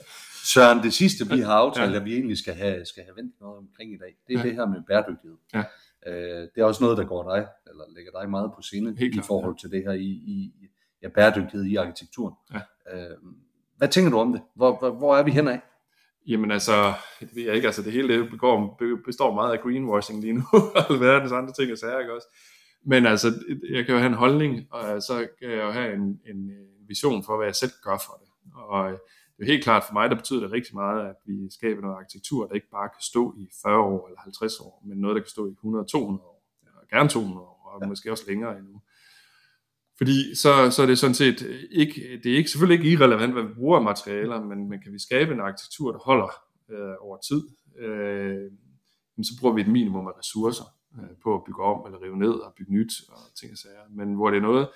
[0.53, 1.97] Søren, det sidste vi har aftalt, ja.
[1.97, 4.45] at vi egentlig skal have, skal have vendt noget omkring i dag, det er ja.
[4.45, 5.37] det her med bæredygtighed.
[5.53, 5.63] Ja.
[6.07, 9.15] Øh, det er også noget, der går dig, eller lægger dig meget på sinde Helt
[9.15, 9.59] i forhold ja.
[9.59, 10.51] til det her i, i
[11.03, 12.35] ja, bæredygtighed i arkitekturen.
[12.53, 12.59] Ja.
[12.93, 13.17] Øh,
[13.77, 14.41] hvad tænker du om det?
[14.55, 15.59] Hvor, hvor, hvor er vi henad?
[16.27, 20.21] Jamen altså, det ved jeg ikke, altså det hele det begår, består meget af greenwashing
[20.21, 22.27] lige nu, og alverdens andre ting og sager, ikke også?
[22.85, 23.27] Men altså,
[23.69, 26.51] jeg kan jo have en holdning, og så kan jeg jo have en, en
[26.87, 28.53] vision for, hvad jeg selv gør for det.
[28.53, 28.99] Og
[29.37, 31.95] det er helt klart for mig, der betyder det rigtig meget, at vi skaber noget
[31.95, 35.21] arkitektur, der ikke bare kan stå i 40 år eller 50 år, men noget, der
[35.21, 35.97] kan stå i 100-200
[36.29, 37.87] år, eller gerne 200 år, og ja.
[37.87, 38.81] måske også længere endnu.
[39.97, 43.43] Fordi så, så er det sådan set ikke, det er ikke, selvfølgelig ikke irrelevant, hvad
[43.43, 46.31] vi bruger af materialer, men, men kan vi skabe en arkitektur, der holder
[46.69, 47.41] øh, over tid,
[47.79, 48.51] øh,
[49.23, 50.63] så bruger vi et minimum af ressourcer
[50.97, 53.85] øh, på at bygge om eller rive ned og bygge nyt og ting og sager.
[53.89, 54.67] Men hvor det er noget,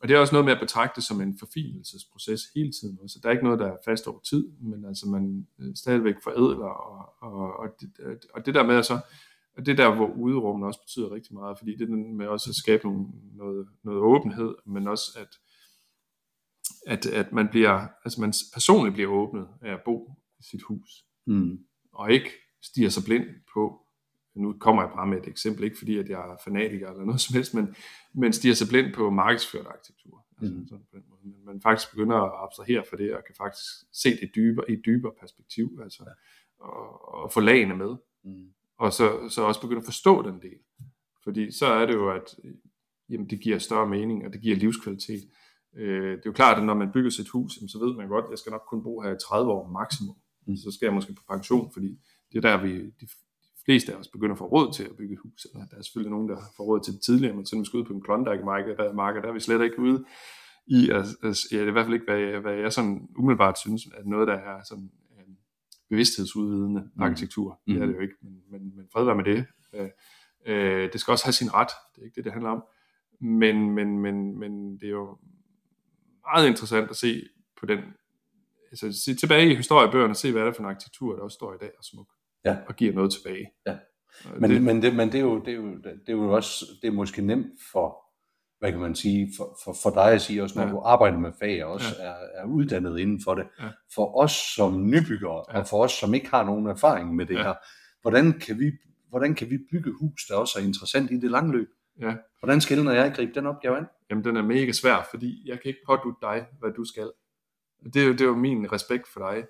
[0.00, 3.08] og det er også noget med at betragte som en forfinelsesproces hele tiden.
[3.08, 6.14] Så der er ikke noget, der er fast over tid, men altså man øh, stadigvæk
[6.22, 7.90] forædler, og, og, og, det,
[8.34, 9.00] og det der med at så,
[9.56, 12.56] og det der, hvor uderummet også betyder rigtig meget, fordi det er med også at
[12.56, 15.38] skabe nogle, noget, noget åbenhed, men også at,
[16.86, 21.04] at, at man bliver, altså man personligt bliver åbnet af at bo i sit hus,
[21.26, 21.58] mm.
[21.92, 22.30] og ikke
[22.62, 23.87] stiger sig blind på,
[24.34, 27.20] nu kommer jeg bare med et eksempel, ikke fordi at jeg er fanatiker eller noget
[27.20, 27.74] som helst, men,
[28.14, 30.26] men stiger sig blind på markedsført arkitektur.
[30.40, 30.66] Altså, mm.
[30.68, 31.20] sådan på den måde.
[31.24, 34.72] Men man faktisk begynder at abstrahere for det, og kan faktisk se det dybere, i
[34.72, 36.64] et dybere perspektiv, altså, ja.
[36.64, 37.96] og, og få lagene med.
[38.24, 38.48] Mm.
[38.78, 40.58] Og så, så også begynde at forstå den del.
[41.24, 42.36] Fordi så er det jo, at
[43.08, 45.28] jamen, det giver større mening, og det giver livskvalitet.
[45.76, 48.24] Øh, det er jo klart, at når man bygger sit hus, så ved man godt,
[48.24, 50.16] at jeg skal nok kun bo her i 30 år maksimum.
[50.46, 50.56] Mm.
[50.56, 51.98] Så skal jeg måske på pension, fordi
[52.32, 53.08] det er der, vi, de
[53.68, 55.46] fleste af os begynder at få råd til at bygge et hus.
[55.52, 57.66] Eller der er selvfølgelig nogen, der får råd til det tidligere, men så når vi
[57.66, 58.76] skal ud på en Klondike-marked,
[59.22, 60.04] der, er vi slet ikke ude
[60.66, 63.08] i, at, at, ja, det er i hvert fald ikke, hvad jeg, hvad jeg sådan
[63.16, 65.34] umiddelbart synes, at noget, der er sådan øh,
[65.90, 67.02] bevidsthedsudvidende mm.
[67.02, 67.60] arkitektur.
[67.66, 67.74] Mm.
[67.74, 69.46] Det er det jo ikke, men, men, men fred være med det.
[69.74, 69.90] Øh,
[70.46, 72.62] øh, det skal også have sin ret, det er ikke det, det handler om.
[73.20, 75.18] Men, men, men, men det er jo
[76.32, 77.22] meget interessant at se
[77.60, 77.78] på den,
[78.70, 81.34] altså se tilbage i historiebøgerne og se, hvad er det for en arkitektur, der også
[81.34, 82.08] står i dag og smuk
[82.44, 82.56] ja.
[82.66, 83.50] og giver noget tilbage.
[83.66, 83.76] Ja.
[84.38, 86.64] Men, det, men, det, men det, er jo, det, er jo, det er jo også,
[86.82, 88.04] det er måske nemt for
[88.58, 90.72] hvad kan man sige, for, for, for dig at sige også, når Ja.
[90.72, 92.04] du arbejder med fag og også Ja.
[92.04, 93.46] er, er uddannet inden for det.
[93.60, 93.68] Ja.
[93.94, 95.58] For os som nybyggere, Ja.
[95.60, 97.42] og for os som ikke har nogen erfaring med det Ja.
[97.42, 97.54] her,
[98.02, 98.72] hvordan kan, vi,
[99.08, 101.68] hvordan kan vi bygge hus, der også er interessant i det lange løb?
[102.00, 102.14] Ja.
[102.40, 103.86] Hvordan skal og jeg gribe den opgave an?
[104.10, 107.10] Jamen, den er mega svær, fordi jeg kan ikke pådutte dig, hvad du skal.
[107.94, 109.44] Det er jo, det er jo min respekt for dig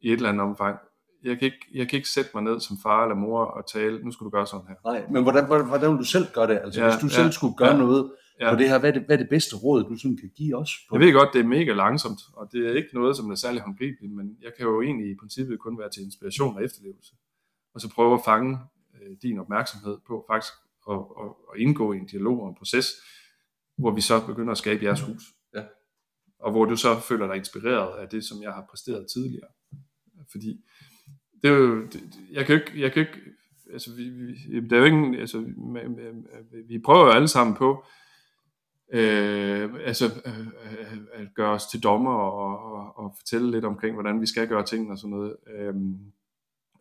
[0.00, 0.78] i et eller andet omfang.
[1.26, 4.04] Jeg kan, ikke, jeg kan ikke sætte mig ned som far eller mor og tale,
[4.04, 4.74] nu skal du gøre sådan her.
[4.84, 6.58] Nej, men hvordan, hvordan, hvordan vil du selv gøre det?
[6.64, 8.50] Altså, Ja, hvis du ja, selv skulle gøre ja, noget ja.
[8.52, 10.56] på det her, hvad er det, hvad er det bedste råd, du sådan kan give
[10.56, 10.70] os?
[10.88, 10.96] På?
[10.96, 13.60] Jeg ved godt, det er mega langsomt, og det er ikke noget, som er særlig
[13.62, 17.12] håndgribeligt, men jeg kan jo egentlig i princippet kun være til inspiration og efterlevelse.
[17.74, 18.58] Og så prøve at fange
[18.94, 20.52] øh, din opmærksomhed på faktisk
[20.90, 22.86] at, at, at indgå i en dialog og en proces,
[23.78, 25.22] hvor vi så begynder at skabe jeres hus.
[25.54, 25.62] Ja.
[26.38, 29.48] Og hvor du så føler dig inspireret af det, som jeg har præsteret tidligere.
[30.32, 30.64] Fordi
[31.42, 33.18] det er jo, det, jeg kan jo ikke, jeg kan ikke
[33.72, 37.84] altså vi, vi, der er jo ingen, altså vi- vi prøver jo alle sammen på,
[38.92, 40.46] øh, altså øh,
[41.12, 44.66] at gøre os til dommer og, og, og fortælle lidt omkring, hvordan vi skal gøre
[44.66, 45.36] tingene og sådan noget.
[45.56, 45.74] Øh,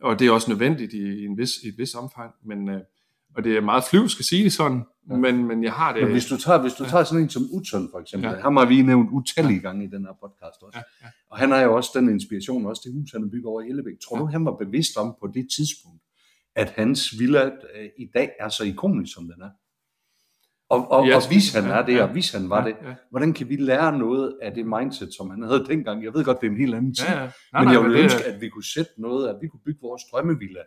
[0.02, 2.82] og det er også nødvendigt i, i, en vis, i et vis omfang, men, øh,
[3.36, 5.16] og det er meget flyvsk at sige det sådan, Ja.
[5.16, 6.04] men, men jeg har det...
[6.04, 8.36] Men hvis du tager, hvis du tager sådan en som Utzon for eksempel, ja.
[8.40, 10.80] Ham har vi nævnt utallige gange i den her podcast også.
[10.80, 11.08] Ja, ja.
[11.32, 13.70] Og han har jo også den inspiration, også det hus, han har bygget over i
[13.70, 13.94] Ellebæk.
[14.08, 14.22] Tror Ja.
[14.22, 16.02] du, han var bevidst om på det tidspunkt,
[16.56, 19.50] at hans villa øh, i dag er så ikonisk, som den er?
[20.70, 22.04] Og, og, Ja, og hvis han er det, ja.
[22.04, 25.10] og hvis han var ja, det, Ja, hvordan kan vi lære noget af det mindset,
[25.18, 26.04] som han havde dengang?
[26.04, 27.64] Jeg ved godt, det er en helt anden tid, ja, ja.
[27.64, 30.02] men jeg ville det- ønske, at vi kunne sætte noget, at vi kunne bygge vores
[30.12, 30.60] drømmevilla,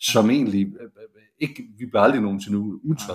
[0.00, 2.58] som egentlig, øh, øh, ikke, vi bliver aldrig nogensinde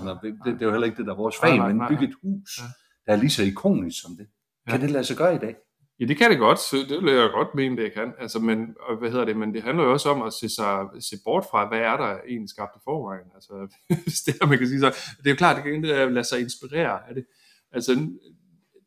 [0.04, 2.16] Nej, det, det, er jo heller ikke det, der er vores fag, men bygge et
[2.24, 2.60] hus,
[3.06, 4.28] der er lige så ikonisk som det.
[4.68, 5.56] Kan det lade sig gøre i dag?
[6.00, 6.60] Ja, det kan det godt.
[6.90, 8.14] Det vil jeg godt mene, det kan.
[8.20, 10.88] Altså, men, og hvad hedder det, men det handler jo også om at se, sig,
[11.00, 13.28] se bort fra, hvad er der egentlig skabt i forvejen.
[13.36, 13.54] Altså,
[14.04, 14.96] hvis det er, man kan sige så.
[15.18, 17.26] Det er jo klart, det kan ikke lade sig inspirere af det.
[17.72, 17.92] Altså,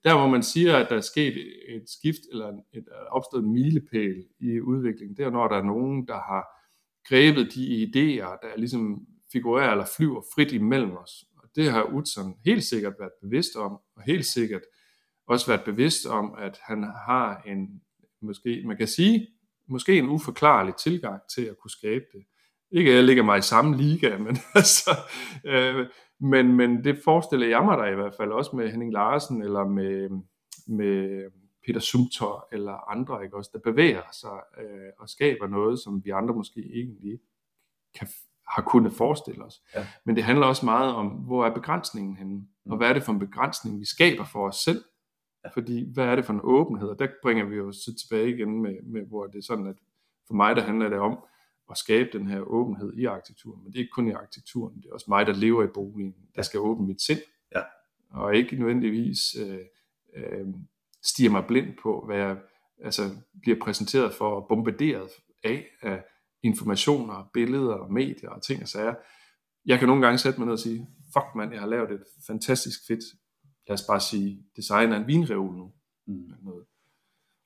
[0.04, 1.34] der hvor man siger, at der er sket
[1.68, 6.06] et skift, eller et, opstået en milepæl i udviklingen, det er når der er nogen,
[6.06, 6.57] der har
[7.08, 11.24] grebet de idéer, der ligesom figurerer eller flyver frit imellem os.
[11.36, 14.62] Og det har Utzon helt sikkert været bevidst om, og helt sikkert
[15.26, 17.82] også været bevidst om, at han har en,
[18.22, 19.28] måske, man kan sige,
[19.68, 22.24] måske en uforklarlig tilgang til at kunne skabe det.
[22.70, 24.90] Ikke at jeg ligger mig i samme liga, men, altså,
[25.46, 25.86] øh,
[26.20, 29.64] men, men det forestiller jeg mig da i hvert fald også med Henning Larsen, eller
[29.64, 30.08] med,
[30.68, 31.24] med
[31.68, 36.10] Peter Sumter, eller andre, ikke også, der bevæger sig øh, og skaber noget, som vi
[36.10, 37.20] andre måske egentlig
[37.94, 38.08] kan,
[38.48, 39.62] har kunnet forestille os.
[39.74, 39.86] Ja.
[40.04, 43.12] Men det handler også meget om, hvor er begrænsningen henne, og hvad er det for
[43.12, 44.84] en begrænsning, vi skaber for os selv,
[45.52, 46.88] fordi hvad er det for en åbenhed?
[46.88, 49.76] Og der bringer vi jo så tilbage igen med, med hvor det er sådan, at
[50.26, 51.18] for mig der handler det om
[51.70, 53.62] at skabe den her åbenhed i arkitekturen.
[53.62, 56.14] Men det er ikke kun i arkitekturen, det er også mig, der lever i boligen,
[56.36, 57.20] der skal åbne mit sind.
[57.54, 57.62] Ja.
[58.10, 59.58] Og ikke nødvendigvis øh,
[60.14, 60.46] øh,
[61.04, 62.36] stiger mig blind på, hvad jeg
[62.84, 63.02] altså,
[63.42, 65.10] bliver præsenteret for og bombarderet
[65.44, 66.04] af, af
[66.42, 68.94] informationer, billeder, medier og ting og sager.
[69.66, 72.04] Jeg kan nogle gange sætte mig ned og sige, fuck mand, jeg har lavet et
[72.26, 73.04] fantastisk fedt,
[73.68, 75.72] lad os bare sige, design af en vinreol nu.
[76.06, 76.32] Mm.
[76.42, 76.64] Noget,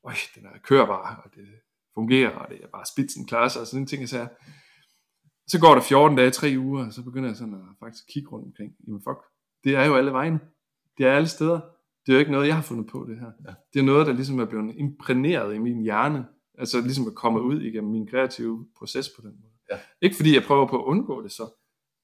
[0.04, 1.48] Øj, den er kørbar, og det
[1.94, 4.28] fungerer, og det er bare spidsen klasse, og sådan en ting, jeg siger.
[5.46, 8.28] Så går der 14 dage, 3 uger, og så begynder jeg sådan at faktisk kigge
[8.28, 8.72] rundt omkring.
[8.86, 9.18] Jamen fuck,
[9.64, 10.40] det er jo alle vegne.
[10.98, 11.60] Det er alle steder.
[12.06, 13.30] Det er jo ikke noget, jeg har fundet på det her.
[13.46, 13.54] Ja.
[13.72, 16.26] Det er noget, der ligesom er blevet imprægneret i min hjerne.
[16.58, 19.52] Altså ligesom er kommet ud igennem min kreative proces på den måde.
[19.70, 19.78] Ja.
[20.00, 21.50] Ikke fordi jeg prøver på at undgå det så,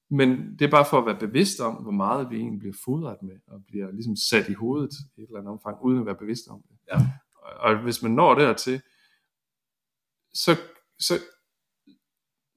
[0.09, 3.17] men det er bare for at være bevidst om, hvor meget vi egentlig bliver fodret
[3.23, 6.15] med, og bliver ligesom sat i hovedet i et eller andet omfang, uden at være
[6.15, 6.77] bevidst om det.
[6.87, 6.97] Ja.
[7.35, 8.81] Og, og hvis man når dertil,
[10.33, 10.51] så,
[10.99, 11.13] så,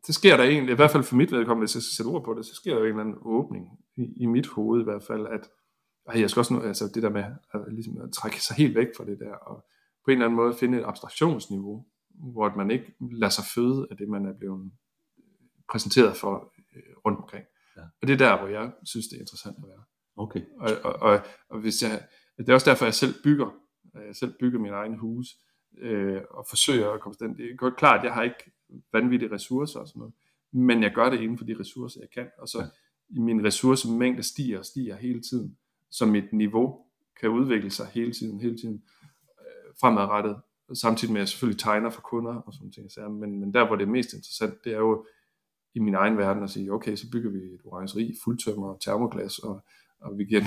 [0.04, 2.24] så sker der egentlig, i hvert fald for mit vedkommende, hvis jeg skal sætte ord
[2.24, 4.84] på det, så sker der jo en eller anden åbning i, i mit hoved i
[4.84, 5.48] hvert fald, at
[6.06, 7.24] ej, jeg skal også nå, altså det der med
[7.54, 9.64] at, ligesom at trække sig helt væk fra det der, og
[10.04, 11.86] på en eller anden måde finde et abstraktionsniveau,
[12.32, 14.72] hvor man ikke lader sig føde af det, man er blevet
[15.70, 17.44] præsenteret for øh, rundt omkring.
[17.76, 17.82] Ja.
[17.82, 19.84] Og det er der, hvor jeg synes, det er interessant at være.
[20.16, 20.42] Okay.
[20.58, 22.06] Og, og, og, og hvis jeg,
[22.38, 23.50] det er også derfor, jeg selv bygger,
[23.94, 25.26] jeg selv bygger min egen hus,
[25.78, 27.36] øh, og forsøger at komme sådan.
[27.36, 28.52] Det er godt klart, at jeg har ikke
[28.92, 30.14] vanvittige ressourcer og sådan noget,
[30.52, 32.66] men jeg gør det inden for de ressourcer, jeg kan, og så ja.
[33.20, 35.58] min ressourcemængde stiger og stiger hele tiden,
[35.92, 36.78] så mit niveau
[37.20, 38.82] kan udvikle sig hele tiden, hele tiden
[39.40, 40.36] øh, fremadrettet,
[40.74, 42.92] samtidig med at jeg selvfølgelig tegner for kunder og sådan ting.
[42.92, 45.06] Så, men, men der, hvor det er mest interessant, det er jo
[45.74, 49.38] i min egen verden at sige, okay, så bygger vi et orangeri, fuldtømmer og termoglas,
[49.38, 49.64] og,
[50.00, 50.42] og vi giver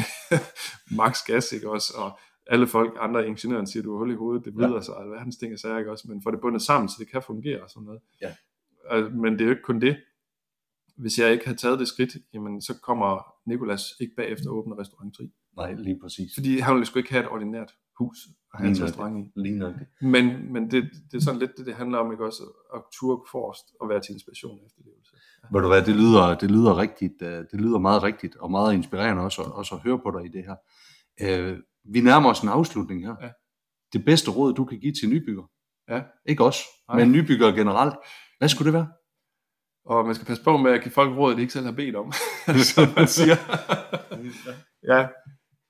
[1.01, 4.45] max gas, ikke også, og alle folk, andre ingeniører siger, du har hul i hovedet,
[4.45, 4.67] det Ja.
[4.67, 6.95] videre sig, hvad hans ting er sager, ikke også, men får det bundet sammen, så
[6.99, 8.01] det kan fungere og sådan noget.
[8.21, 8.35] Ja.
[8.91, 9.97] Øh, Men det er jo ikke kun det.
[10.97, 14.75] Hvis jeg ikke har taget det skridt, jamen så kommer Nikolas ikke bagefter at åbne
[14.77, 15.31] restauranteri.
[15.57, 16.31] Nej, lige præcis.
[16.35, 18.17] Fordi han ville sgu ikke have et ordinært hus
[18.53, 19.31] at have nok restaurant i.
[19.39, 19.87] Lige nok det.
[20.01, 22.43] Men, men det, det er sådan lidt det, det handler om, ikke også?
[22.75, 25.11] At turde forrest og være til inspiration og efterlevelse.
[25.53, 28.73] Ved du hvad, det lyder, det lyder rigtigt, øh, det lyder meget rigtigt, og meget
[28.73, 30.55] inspirerende også, også at høre på dig i det her.
[31.21, 33.15] Øh, vi nærmer os en afslutning her.
[33.21, 33.29] Ja.
[33.93, 35.43] Det bedste råd, du kan give til nybygger.
[35.89, 36.01] Ja.
[36.25, 36.97] Ikke os, Nej.
[36.97, 37.95] men nybygger generelt.
[38.37, 38.87] Hvad skulle det være?
[39.86, 41.95] Og man skal passe på med at give folk råd, de ikke selv har bedt
[41.95, 42.11] om,
[42.73, 43.36] som man siger.
[44.91, 45.07] ja.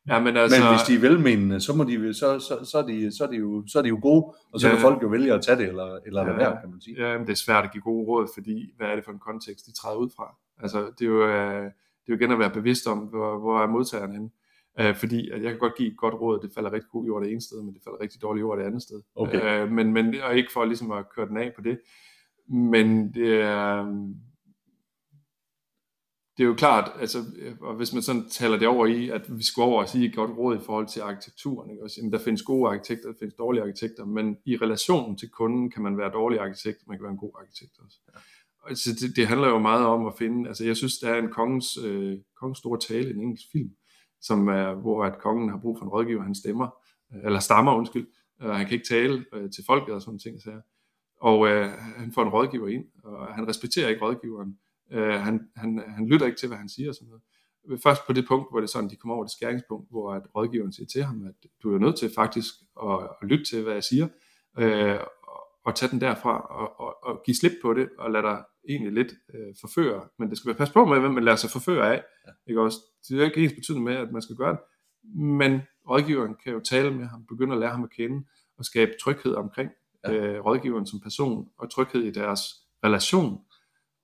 [0.08, 0.60] ja, men altså...
[0.64, 3.28] Men hvis de er velmenende, så, må de, så, så, så, er de, så, er
[3.28, 4.74] de jo, så er de jo gode, og så Ja.
[4.74, 7.08] kan folk jo vælge at tage det, eller, eller lade være, kan man sige.
[7.08, 9.20] Ja, men det er svært at give gode råd, fordi hvad er det for en
[9.20, 10.36] kontekst, de træder ud fra?
[10.62, 13.62] Altså, det er jo, øh, det er jo igen at være bevidst om, hvor, hvor
[13.64, 14.30] er modtageren henne.
[14.80, 17.24] Øh, fordi at jeg kan godt give et godt råd, det falder rigtig god jord
[17.24, 19.02] det ene sted, men det falder rigtig dårligt jord det andet sted.
[19.16, 19.64] Okay.
[19.64, 21.80] Øh, men, men, og ikke for ligesom at køre den af på det.
[22.48, 23.86] Men det er,
[26.38, 27.24] det er jo klart, altså,
[27.62, 30.16] og hvis man sådan taler det over i, at vi skal over og sige et
[30.16, 31.84] godt råd i forhold til arkitekturen, ikke?
[31.84, 35.72] Også, jamen, der findes gode arkitekter, der findes dårlige arkitekter, men i relationen til kunden
[35.72, 37.98] kan man være dårlig arkitekt, man kan være en god arkitekt også.
[38.14, 38.20] Ja.
[38.70, 41.32] Altså, det, det handler jo meget om at finde, altså jeg synes, der er en
[41.32, 43.70] kongens, øh, kongens store tale, en engelsk film,
[44.22, 46.68] som er, hvor at kongen har brug for en rådgiver, han stemmer,
[47.14, 48.08] øh, eller stammer, undskyld,
[48.40, 50.42] og han kan ikke tale øh, til folket og sådan ting.
[50.42, 50.52] Så
[51.22, 54.60] og øh, han får en rådgiver ind, og han respekterer ikke rådgiveren.
[54.92, 57.24] Øh, han, han, han lytter ikke til, hvad han siger og sådan noget.
[57.84, 60.74] Først på det punkt, hvor det sådan, de kommer over det skæringspunkt, hvor at rådgiveren
[60.74, 62.54] siger til ham, at du er nødt til faktisk
[62.84, 64.08] at, at lytte til, hvad jeg siger,
[64.60, 65.00] øh,
[65.66, 68.94] og, tage den derfra, og, og, og give slip på det, og lade dig egentlig
[68.94, 70.08] lidt øh, forføre.
[70.20, 72.04] Men det skal være pas på med, hvem man lader sig forføre af.
[72.28, 72.32] Ja.
[72.48, 72.78] Ikke også?
[73.10, 74.60] Det er ikke ens betydende med, at man skal gøre det.
[75.16, 78.26] Men rådgiveren kan jo tale med ham, begynde at lære ham at kende,
[78.58, 79.70] og skabe tryghed omkring
[80.08, 80.14] ja.
[80.14, 82.42] øh, rådgiveren som person, og tryghed i deres
[82.84, 83.42] relation,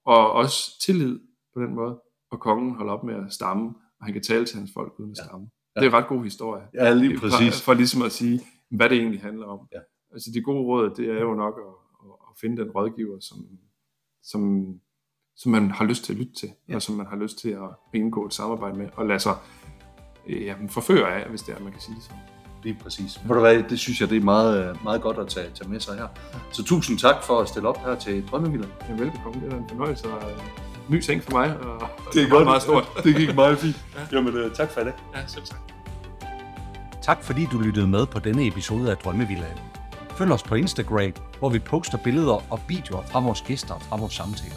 [0.06, 1.20] og også tillid
[1.54, 2.02] på den måde.
[2.32, 3.68] Og kongen holder op med at stamme,
[4.00, 5.50] og han kan tale til hans folk uden at stamme.
[5.76, 5.82] Ja.
[5.82, 6.64] Det er en ret god historie.
[6.74, 7.62] Ja, lige præcis.
[7.62, 9.68] For, for ligesom at sige, hvad det egentlig handler om.
[9.72, 9.80] Ja.
[10.12, 11.74] Altså det gode råd, det er jo nok at,
[12.30, 13.38] at finde den rådgiver, som,
[14.24, 14.66] som,
[15.36, 16.76] som man har lyst til at lytte til, ja.
[16.76, 19.36] og som man har lyst til at indgå et samarbejde med, og lade sig
[20.28, 22.41] øh, ja, forføre af, hvis det er, man kan sige det sådan.
[22.64, 23.20] Lige præcis.
[23.26, 25.80] Ved du hvad, det synes jeg, det er meget, meget godt at tage, tage med
[25.80, 26.08] sig her.
[26.52, 28.68] Så tusind tak for at stille op her til Drømmeviller.
[28.90, 29.42] Ja, velbekomme.
[29.46, 30.38] Det er en fornøjelse og en
[30.90, 31.58] ny ting for mig.
[31.58, 32.46] Og Det er meget, godt.
[32.46, 32.88] meget stort.
[33.04, 33.86] Det gik meget fint.
[34.12, 34.94] Jamen, uh, tak for det.
[35.16, 35.60] Ja, selv tak.
[37.02, 39.58] Tak fordi du lyttede med på denne episode af Drømmevillaen.
[40.10, 43.98] Følg os på Instagram, hvor vi poster billeder og videoer fra vores gæster og fra
[43.98, 44.56] vores samtaler.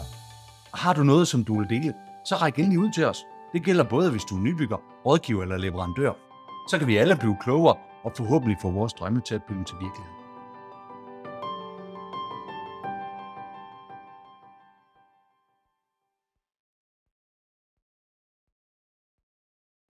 [0.71, 1.93] Og har du noget, som du vil dele,
[2.25, 3.17] så ræk endelig ud til os.
[3.53, 6.11] Det gælder både, hvis du er nybygger, rådgiver eller leverandør.
[6.69, 7.75] Så kan vi alle blive klogere
[8.05, 10.24] og forhåbentlig få vores drømme til at blive til virkelighed.